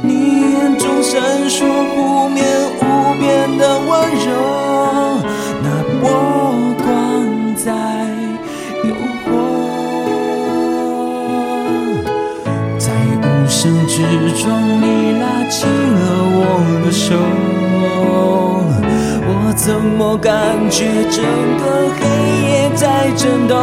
[0.02, 0.12] 你
[0.52, 2.44] 眼中闪烁湖面
[2.76, 2.82] 无
[3.18, 3.88] 边的温
[4.26, 4.28] 柔，
[5.62, 5.66] 那
[6.02, 6.04] 波
[6.84, 6.86] 光
[7.56, 7.72] 在
[8.84, 8.92] 诱
[9.24, 9.26] 惑。
[12.78, 12.92] 在
[13.22, 14.02] 无声之
[14.34, 14.44] 中，
[14.82, 14.84] 你
[15.18, 16.04] 拉紧了
[16.36, 16.38] 我
[16.84, 17.16] 的手，
[19.26, 20.30] 我怎么感
[20.68, 21.24] 觉整
[21.56, 21.64] 个
[21.96, 22.00] 黑
[22.50, 23.54] 夜在震动？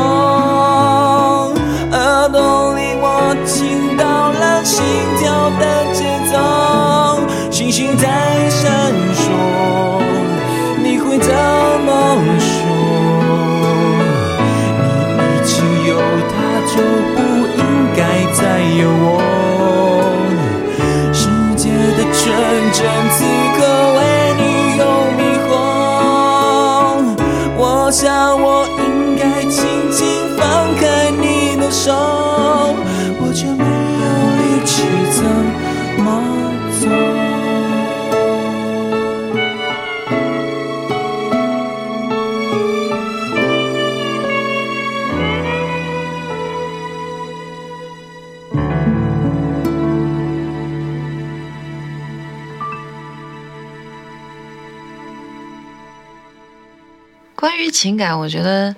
[57.82, 58.76] 情感，我觉得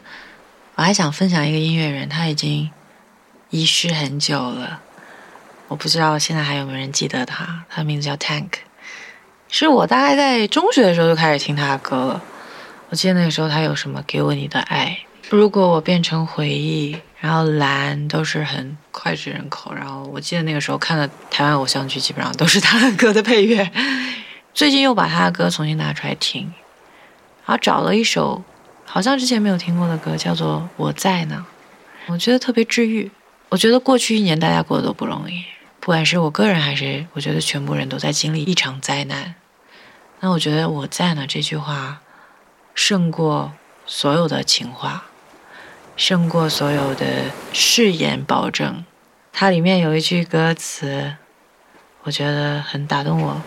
[0.75, 2.71] 我还想分享一个音乐人，他已经
[3.49, 4.79] 遗失很久了，
[5.67, 7.65] 我不知道现在还有没有人记得他。
[7.69, 8.51] 他的名字叫 Tank，
[9.49, 12.23] 是我大概在中学的时候就开始听他的歌了。
[12.89, 14.97] 我记得那个时候他有什么《给我你的爱》，
[15.29, 19.73] 如果我变成回忆，然后蓝都是很脍炙人口。
[19.73, 23.69] 然后我记得那个时候看的台湾偶像剧，基本上都是他的歌的配乐。
[24.55, 26.53] 最近又把他的歌重新拿出来听，
[27.45, 28.41] 然后找了一首
[28.85, 31.45] 好像之前没有听过的歌，叫做《我在呢》，
[32.11, 33.11] 我觉得特别治愈。
[33.49, 35.43] 我觉得过去一年大家过得都不容易，
[35.79, 39.35] 不管是我个人还是我觉得全部人都在经历一场灾难。
[40.19, 42.01] 那我觉得“我在呢”这句话
[42.73, 43.53] 胜过
[43.85, 45.05] 所有的情话，
[45.95, 47.05] 胜过所有的
[47.51, 48.85] 誓言保证。
[49.31, 51.15] 它里面有一句歌词，
[52.03, 53.41] 我觉得很打动我，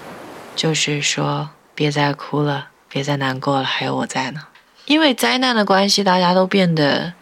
[0.55, 4.49] 就是说：“别再哭了，别再难过了，还有我在呢。”
[4.87, 7.12] 因为灾难的关系，大家都变得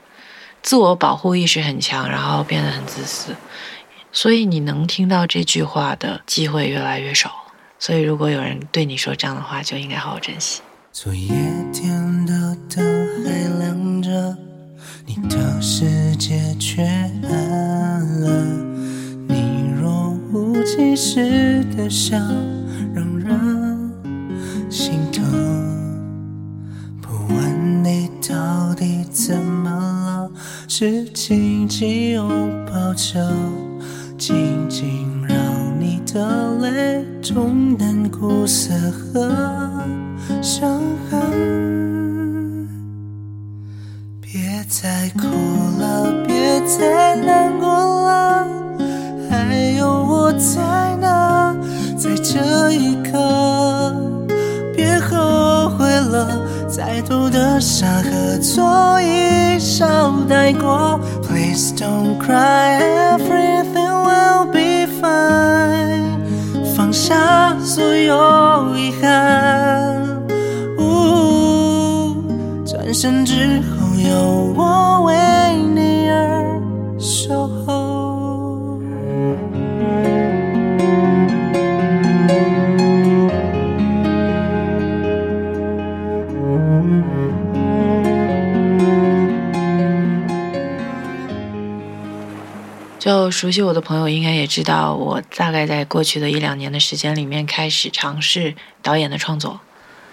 [0.62, 3.34] 自我保护意识很强，然后变得很自私，
[4.12, 7.30] 所以你能听到这句话的机会越来越少。
[7.78, 10.62] 所以，如果有人对你说这样的话，就应该好好珍惜。
[10.92, 11.28] 昨夜
[11.72, 12.84] 天的灯
[13.24, 14.36] 还亮着，
[15.04, 18.30] 你的世界却暗了。
[19.28, 22.16] 你若无其事的笑，
[22.94, 23.92] 让人
[24.70, 25.00] 心
[29.26, 30.30] 怎么了，
[30.68, 32.28] 是紧紧拥
[32.66, 33.26] 抱着，
[34.18, 35.38] 紧紧让
[35.80, 39.34] 你的泪冲淡苦涩和
[40.42, 42.68] 伤痕。
[44.20, 45.26] 别再哭
[45.80, 48.46] 了，别再难过了，
[49.30, 51.56] 还有我在呢，
[51.96, 53.10] 在这一刻，
[56.94, 61.00] 再多的伤和错一笑带过。
[61.24, 62.78] Please don't cry,
[63.18, 66.20] everything will be fine。
[66.76, 70.00] 放下所有遗憾。
[70.78, 72.14] 呜，
[72.64, 75.14] 转身之后有我为
[75.74, 76.62] 你而
[76.96, 77.63] 守候。
[93.04, 99.60] 就熟悉我的朋友应该也知道，我大概在过去的一两年的时间里面开始尝试导演的创作。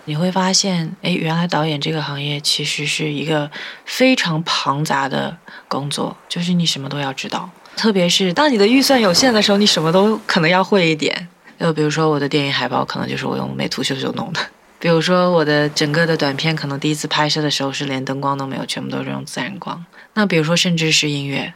[0.04, 3.50] 你会发现，哎，原来导演这个行业其实是一个
[3.86, 5.38] 非常庞杂的
[5.70, 7.50] 工作，就是你什么都要知道。
[7.78, 11.30] 特别是当你的预算有限的时候，你什么都可能要会一点。
[11.60, 14.42] 又比如说我的电影海报可能就是我用美图秀秀弄的，
[14.80, 19.86] 比如说我的整个的短片可能第一次拍摄的时候是连灯光都没有，全部都是用自然光。
[20.14, 21.54] 那比如说甚至是音乐，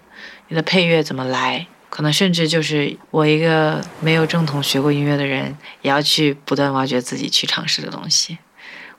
[0.48, 1.68] 你的配乐怎么来？
[1.90, 8.38] 可能甚至就是我一个没有正统学过音乐的人，也要去不断挖掘自己去尝试的东西，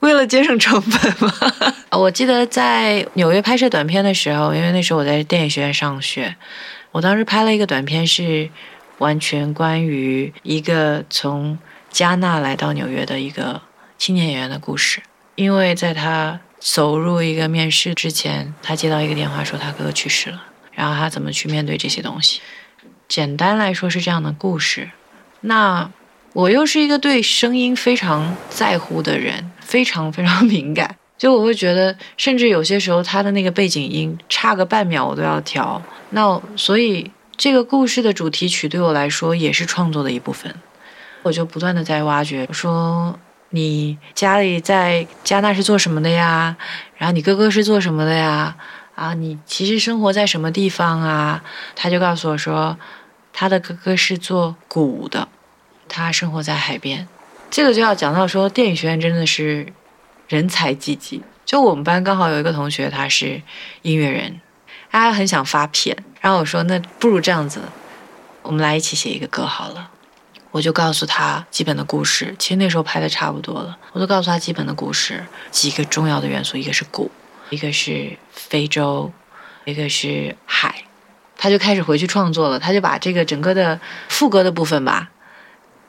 [0.01, 1.33] 为了节省成本嘛。
[1.99, 6.37] 我记得在纽约拍摄短片的时候，因为那时候我在电影学院上学，
[6.91, 8.49] 我当时拍了一个短片，是
[8.99, 11.59] 完全关于一个从
[11.91, 13.61] 加纳来到纽约的一个
[13.99, 15.03] 青年演员的故事。
[15.35, 20.43] 因为在他走入一个面试之前，他接到一个电话说他哥哥去世了，
[20.77, 22.41] 然后他怎么去面对这些东西。
[23.09, 24.91] 简单来说是这样的故事。
[25.41, 25.91] 那
[26.33, 30.97] 我又是一个对声音非常在乎的人，非常非常敏感。
[31.17, 35.83] 就我会觉得，甚至有些时候他的那个背景音差个半秒我都要调。
[36.11, 40.55] 那所以这个故事的主题曲对我来说也是创作的一部分。
[41.23, 43.19] 我就不断的在挖掘，说
[43.51, 46.57] 你家里在加纳是做什么的呀？
[46.99, 48.55] 然后你哥哥是做什么的呀？
[48.97, 51.45] 啊，你其实生活在什么地方啊？
[51.77, 52.77] 他就告诉我说，
[53.33, 55.29] 他的哥哥是做鼓的，
[55.87, 57.07] 他生活在海边。
[57.51, 59.73] 这个就要讲到说，电影学院真的是
[60.29, 61.23] 人才济济。
[61.45, 63.43] 就我们班刚好有一个同学，他是
[63.83, 64.41] 音乐人，
[64.91, 65.97] 他很想发片。
[66.23, 67.61] 然后我说，那不如这样子，
[68.43, 69.91] 我们来一起写一个歌好了。
[70.53, 73.77] 我就告诉他基本的故事，其实那时候拍的差不多了。
[73.93, 77.11] 我就告诉他基本的故事，几个重要的元素，一个是鼓，
[77.51, 79.13] 一个是非洲，
[79.65, 80.83] 一个是海。
[81.39, 83.79] 他就开始回去创作了，他就把这个整个的
[84.09, 85.11] 副歌的部分吧，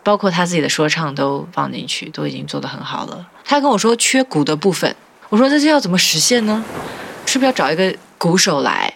[0.04, 3.28] 包括他自己的说唱都放进去，都已经做得很好了。
[3.46, 4.94] 他跟我说缺鼓的部分，
[5.30, 6.64] 我说这这要怎么实现呢？
[7.26, 8.94] 是不是要找一个鼓手来？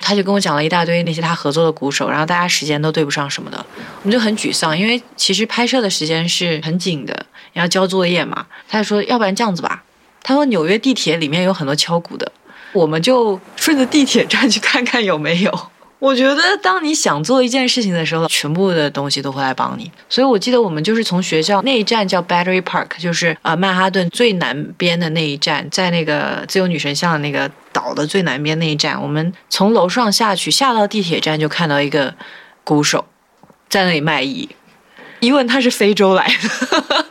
[0.00, 3.64] 他就跟我讲了一大堆那些他合作的鼓手，然后大家时间都对不上什么的，
[4.02, 8.46] 我们就很沮丧，因为其实拍摄的时间是很紧的，要交作业嘛。
[8.68, 9.84] 他就说，要不然这样子吧，
[10.22, 12.30] 他说纽约地铁里面有很多敲鼓的，
[12.72, 15.68] 我们就顺着地铁站去看看有没有。
[15.98, 19.88] 我觉得，当你想做一件事情的时候，全部的东西都会来帮你。
[20.08, 32.12] 所以我记得我们就是从学校那一站叫 Battery Park，就是啊曼哈顿最南边的那一站，在那个自由女神像那个岛的最南边那一站，我们从楼上下去，下到地铁站就看到一个
[32.64, 33.04] 鼓手
[33.68, 34.48] 在那里卖艺。
[35.20, 37.06] 一问他是非洲来的，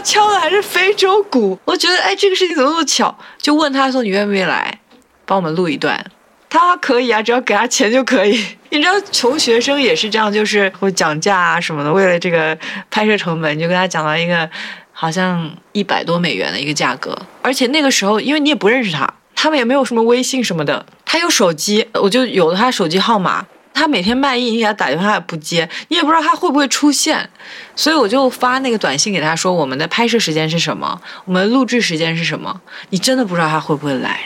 [0.00, 1.58] 敲的还是非洲鼓。
[1.64, 3.16] 我觉得哎，这个事情怎么那么巧？
[3.38, 4.78] 就问他说你愿不愿意来
[5.26, 6.04] 帮我们录一段？
[6.48, 8.32] 他可以啊，只要给他钱就可以。
[8.70, 11.92] 你知道，穷学生也是这样，就是会讲价啊什么的。
[11.92, 12.58] 为了这个
[12.90, 14.48] 拍摄成本，就跟他讲到一个
[14.92, 17.16] 好像一百多美元的一个价格。
[17.42, 20.84] 而且那个时候，因为你也不认识他，他们也没有什么微信什么的。
[21.04, 23.46] 他有手机，我就有了他手机号码。
[23.72, 27.28] 他每天卖艺，你给他打电话也不接，你也不知道他会不会出现。
[27.74, 31.00] 所以我就发那个短信给他说：“我们的拍摄时间是什么？
[31.24, 32.60] 我们录制时间是什么？
[32.90, 34.20] 你真的不知道他会不会来。”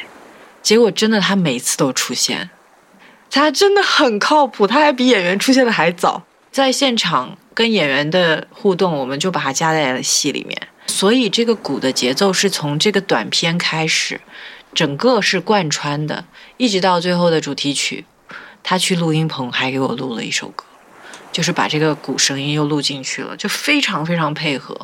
[0.61, 2.49] 结果真的，他每次都出现，
[3.31, 6.23] 他真的很靠谱，他还比演员出现的还早。
[6.51, 10.57] 在现场跟演员的互动，我们就把他加在了戏里面。
[10.87, 14.21] 所以这个鼓的节奏是从这个短片开始，
[14.73, 16.25] 整个是贯穿的，
[16.57, 18.05] 一直到最后的主题曲。
[18.65, 20.65] 他去录音棚还给我录了一首歌，
[21.31, 24.75] 就是把这个鼓声音又录进去了，就非常非常配合。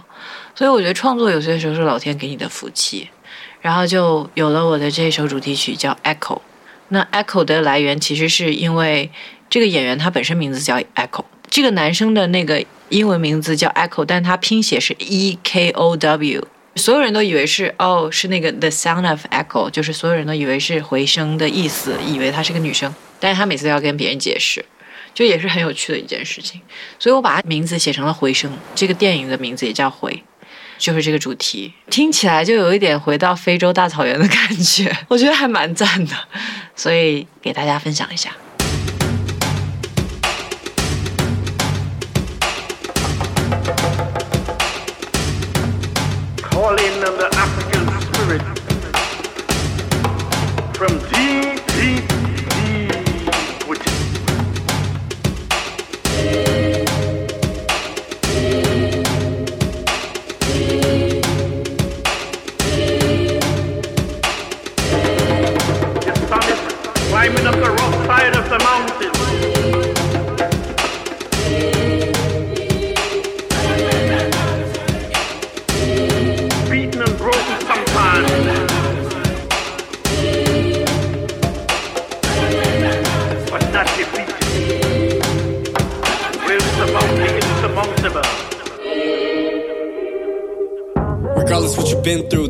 [0.55, 3.09] 所以我觉得创作有些时候是老天给你的福气。
[3.63, 6.37] 然后就有了我的这首主题曲，叫《Echo》。
[6.89, 9.11] 那 Echo 的来源其实是因为
[9.51, 24.65] 这个演员他本身名字叫 Echo，这个男生的那个英文名字叫 Echo，但他拼写是 E K O W，所有人都以为是哦是那个 The Sound of Echo，就是所有人都以为是回声的意思，以为她是个女生，但是他每次都要跟别人解释
[25.15, 26.61] 就也是很有趣的一件事情。
[26.99, 30.25] 所以我把他名字写成了回声这个电影的名字也叫回
[30.79, 31.73] 就是这个主题。
[31.91, 36.17] 听起来就有一点回到非洲大草原的感觉 我觉得还蛮赞的。
[36.75, 38.35] 所以给大家分享一下。
[46.51, 47.70] Calling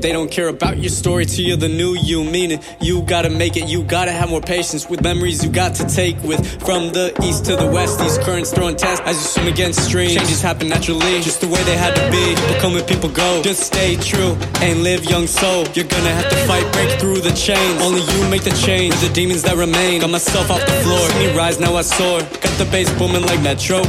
[0.00, 2.24] They don't care about your story till you're the new you.
[2.24, 5.84] Meaning, you gotta make it, you gotta have more patience with memories you got to
[5.86, 6.40] take with.
[6.64, 10.14] From the east to the west, these currents throwing tests as you swim against streams.
[10.14, 12.34] Changes happen naturally, just the way they had to be.
[12.34, 13.42] People come people go.
[13.42, 15.66] Just stay true and live young soul.
[15.74, 17.82] You're gonna have to fight, break through the chains.
[17.82, 18.94] Only you make the change.
[19.00, 20.00] The demons that remain.
[20.00, 21.08] Got myself off the floor.
[21.10, 22.20] See me rise, now I soar.
[22.20, 23.82] Got the bass booming like Metro.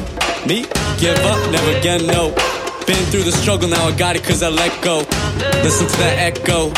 [0.46, 0.66] Me,
[1.00, 2.51] give up, never again, no.
[2.88, 4.98] Been through the struggle, now I got it cause I let go.
[5.64, 6.72] Listen to that echo.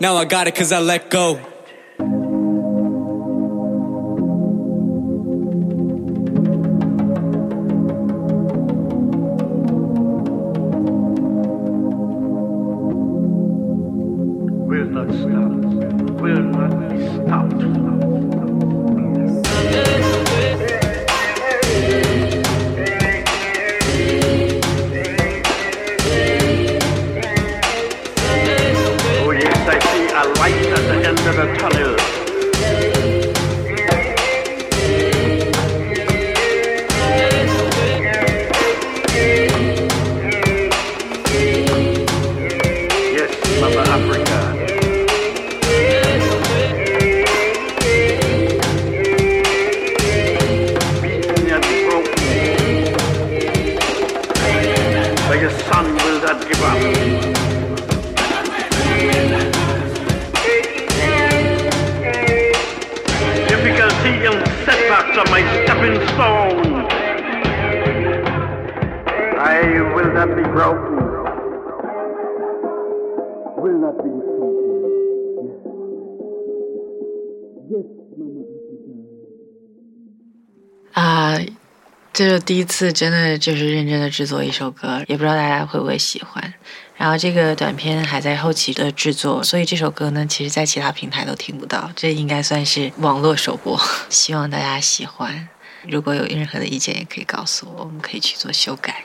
[0.00, 1.51] Now I got it cause I let go.
[82.22, 86.54] 这是第一次真的就是认真的制作一首歌，也不知道大家会不会喜欢。
[86.96, 93.76] 然后这个短片还在后期的制作，所以这首歌呢，其实在其他平台都听不到，这应该算是网络首播。
[94.08, 95.48] 希望大家喜欢，
[95.88, 99.02] 如果有任何的意见，也可以告诉我，我们可以去做修改。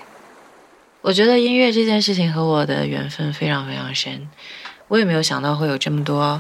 [1.01, 4.30] 我觉得音乐这件事情和我的缘分非常非常深，
[4.89, 6.39] 我也没有想到会有这么多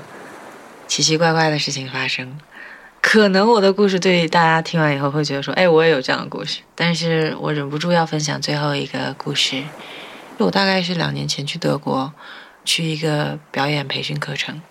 [0.87, 2.39] 奇奇怪怪的事情发生。
[3.09, 9.63] 可能我的故事对大家听完以后会觉得说，哎，我也有这样的故事，但是我忍不住要分享最后一个故事。
[10.39, 12.13] 我大概是两年前去德国，
[12.65, 14.61] 去一个表演培训课程，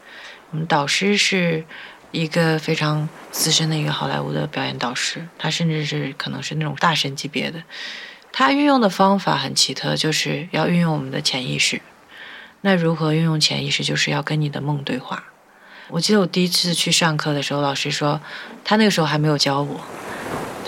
[0.50, 1.64] 我们导师是
[2.10, 7.62] 一个非常资深的一个好莱坞的表演导师，他甚至是可能是那种大神级别的。
[8.32, 11.80] 他运用的方法很奇特，就是要运用我们的潜意识。
[12.60, 13.82] 那如何运用潜意识？
[13.82, 15.24] 就是要跟你的梦对话。
[15.88, 18.20] 我记得我第一次去上课的时候，老师说
[18.64, 19.80] 他那个时候还没有教我，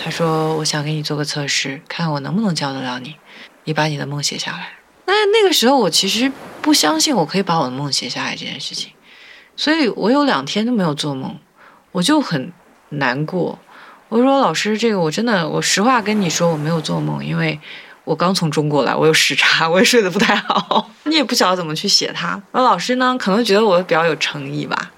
[0.01, 3.15] 他说我想给你做个测试，看看我能不能教得了你。
[3.65, 4.71] 你把你的梦写下来。
[5.05, 8.91] 那那个时候我其实不相信我可以把我的梦写下来这件事情，
[9.55, 11.37] 所以我有两天都没有做梦，
[11.91, 12.51] 我就很
[12.89, 13.59] 难过。
[14.07, 17.59] 我说老师，这个我真的，我实话跟你说，我没有做梦，因为
[18.05, 22.41] 我刚从中国来，我有时差，我也睡得不太好， 你也不晓得怎么去写它。
[22.53, 24.91] 那老师呢，可能觉得我比较有诚意吧，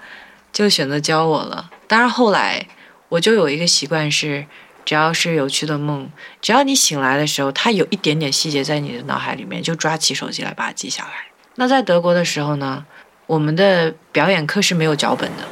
[0.52, 1.70] 就选择教我了。
[1.86, 2.66] 当然后来
[3.08, 4.46] 我就有一个习惯是，
[4.84, 11.10] 只要是有趣的梦，只要你醒来的时候，它有一点点细节在你的脑海里面，就抓起手机来把它记下来。
[11.56, 12.84] 那在德国的时候呢，
[13.26, 15.44] 我们的表演课是没有脚本的，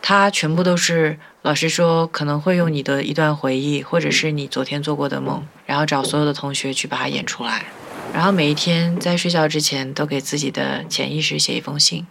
[0.00, 7.64] 它全部都是老师说可能会用你的一段回忆，或者是你昨天做过的梦，然后找所有的同学去把它演出来。
[8.12, 12.06] 然后每一天在睡觉之前，都给自己的潜意识写一封信，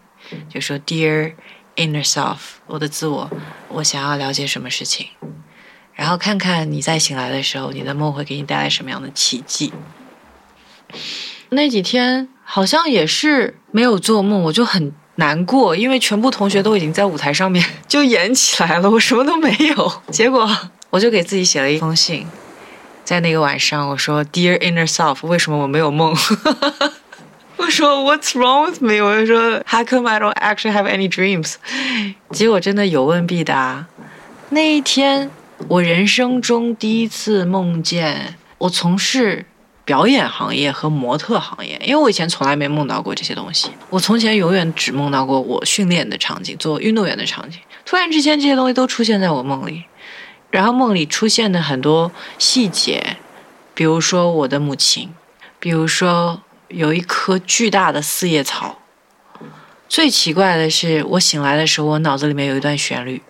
[0.48, 1.34] 就说 Dear
[1.76, 3.30] Inner Self，我的自我，
[3.70, 5.08] 我想要了解什么事情，
[5.94, 9.72] 然后看看你在醒来的时候，你的梦会给你带来什么样的奇迹。
[11.50, 20.02] 那几天好像也是没有做梦，我就很难过，因为全部同学都已经在舞台上面 就演起来了，我什么都没有。
[20.12, 20.50] 结果
[20.90, 22.28] 我就给自己写了一封信，
[23.04, 26.16] 在那个晚上我说：“Dear inner self，为什么我没有梦？”
[27.60, 29.02] 我说 What's wrong with me？
[29.02, 31.56] 我就说 How come I don't actually have any dreams？
[32.32, 33.86] 结果真的有问必答。
[34.50, 35.30] 那一天，
[35.68, 39.46] 我人生中第一次梦见我从事
[39.84, 43.70] 表演行业和模特行业，因为我以前从来没梦到过这些东西。
[43.90, 47.60] 我从前永远只梦到过我训练的场景，做运动员的场景。
[47.86, 49.84] 突然之间，这些东西都出现在我梦里，
[50.50, 53.18] 然后梦里出现的很多细节，
[53.74, 55.10] 比如说我的母亲，
[55.60, 58.80] 比如说有一棵巨大的四叶草。
[59.88, 63.22] 最奇怪的是，我醒来的时候，我脑子里面有一段旋律，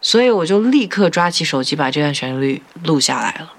[0.00, 3.52] 所以我就立刻抓起手机把这段旋律录下来了。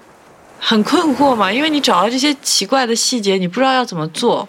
[0.58, 4.48] 很困惑嘛，因为你找到这些奇怪的细节，你不知道要怎么做。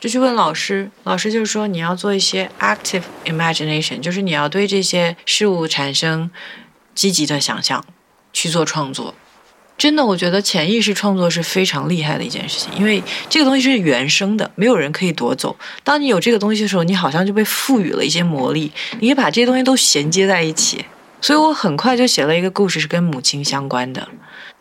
[0.00, 6.30] 就去问老师，老师就说你要做一些 active imagination，就是你要对这些事物产生
[6.94, 7.84] 积极的想象，
[8.32, 9.14] 去做创作。
[9.78, 13.00] 真的，我觉得潜意识创作是非常厉害的一件事情，因为
[13.30, 15.56] 这个东西是原生的，没有人可以夺走。
[15.84, 20.84] 当你有这个东西的时候，你好像就被赋予了一些魔力，你可以把这些东西都衔接在一起。
[21.20, 24.08] 所以我很快就写了一个故事，是跟母亲相关的，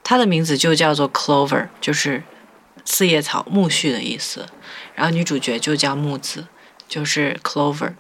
[0.04, 2.22] 它的名字就叫做 Clover，就是
[2.86, 4.46] 四叶草、苜蓿的意思。
[4.94, 6.46] 然后女主角就叫木子，
[6.88, 7.94] 就是 Clover，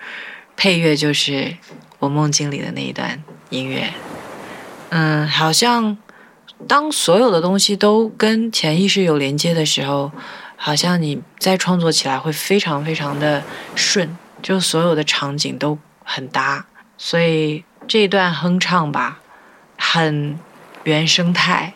[0.56, 1.58] 配乐就是
[1.98, 3.92] 我梦境里的那一段音乐。
[4.90, 5.98] 嗯，好像。
[6.66, 10.12] 当所有的东西都跟潜意识有连接的时候，
[10.56, 13.44] 好像你在创作起来会非常非常的
[13.76, 16.66] 顺，就所有的场景都很搭。
[16.98, 19.20] 所以这段哼唱吧，
[19.78, 20.40] 很
[20.84, 21.74] 原生态，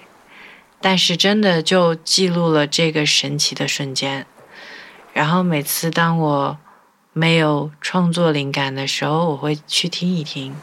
[0.81, 4.25] 但是真的就记录了这个神奇的瞬间。
[5.13, 6.57] 然后每次当我
[7.13, 10.55] 没有创作灵感的时候，我会去听一听，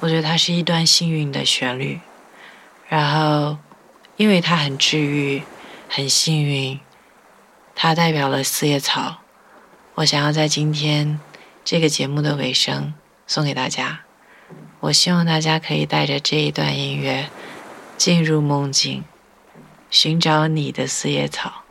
[0.00, 1.98] 我觉得它是一段幸运的旋律。
[2.88, 3.58] 然后，
[4.16, 5.42] 因为它很治愈，
[5.88, 6.78] 很幸运，
[7.74, 9.16] 它代表了四叶草。
[9.96, 11.18] 我想要在今天
[11.64, 12.94] 这个节目的尾声
[13.26, 14.02] 送给大家。
[14.78, 17.28] 我希望大家可以带着这一段音乐
[17.96, 19.02] 进入梦境，
[19.90, 21.64] 寻找你的四叶草，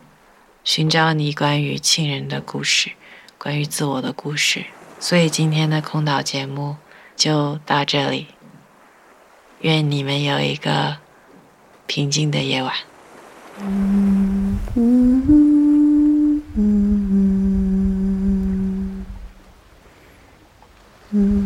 [0.65, 2.91] 寻找你关于亲人的故事，
[3.37, 4.65] 关于自我的故事。
[4.99, 6.75] 所以今天的空岛节目
[7.15, 8.27] 就到这里。
[9.61, 11.04] 愿你们有一个。
[11.87, 12.73] 平静的夜晚。
[21.15, 21.44] Mm.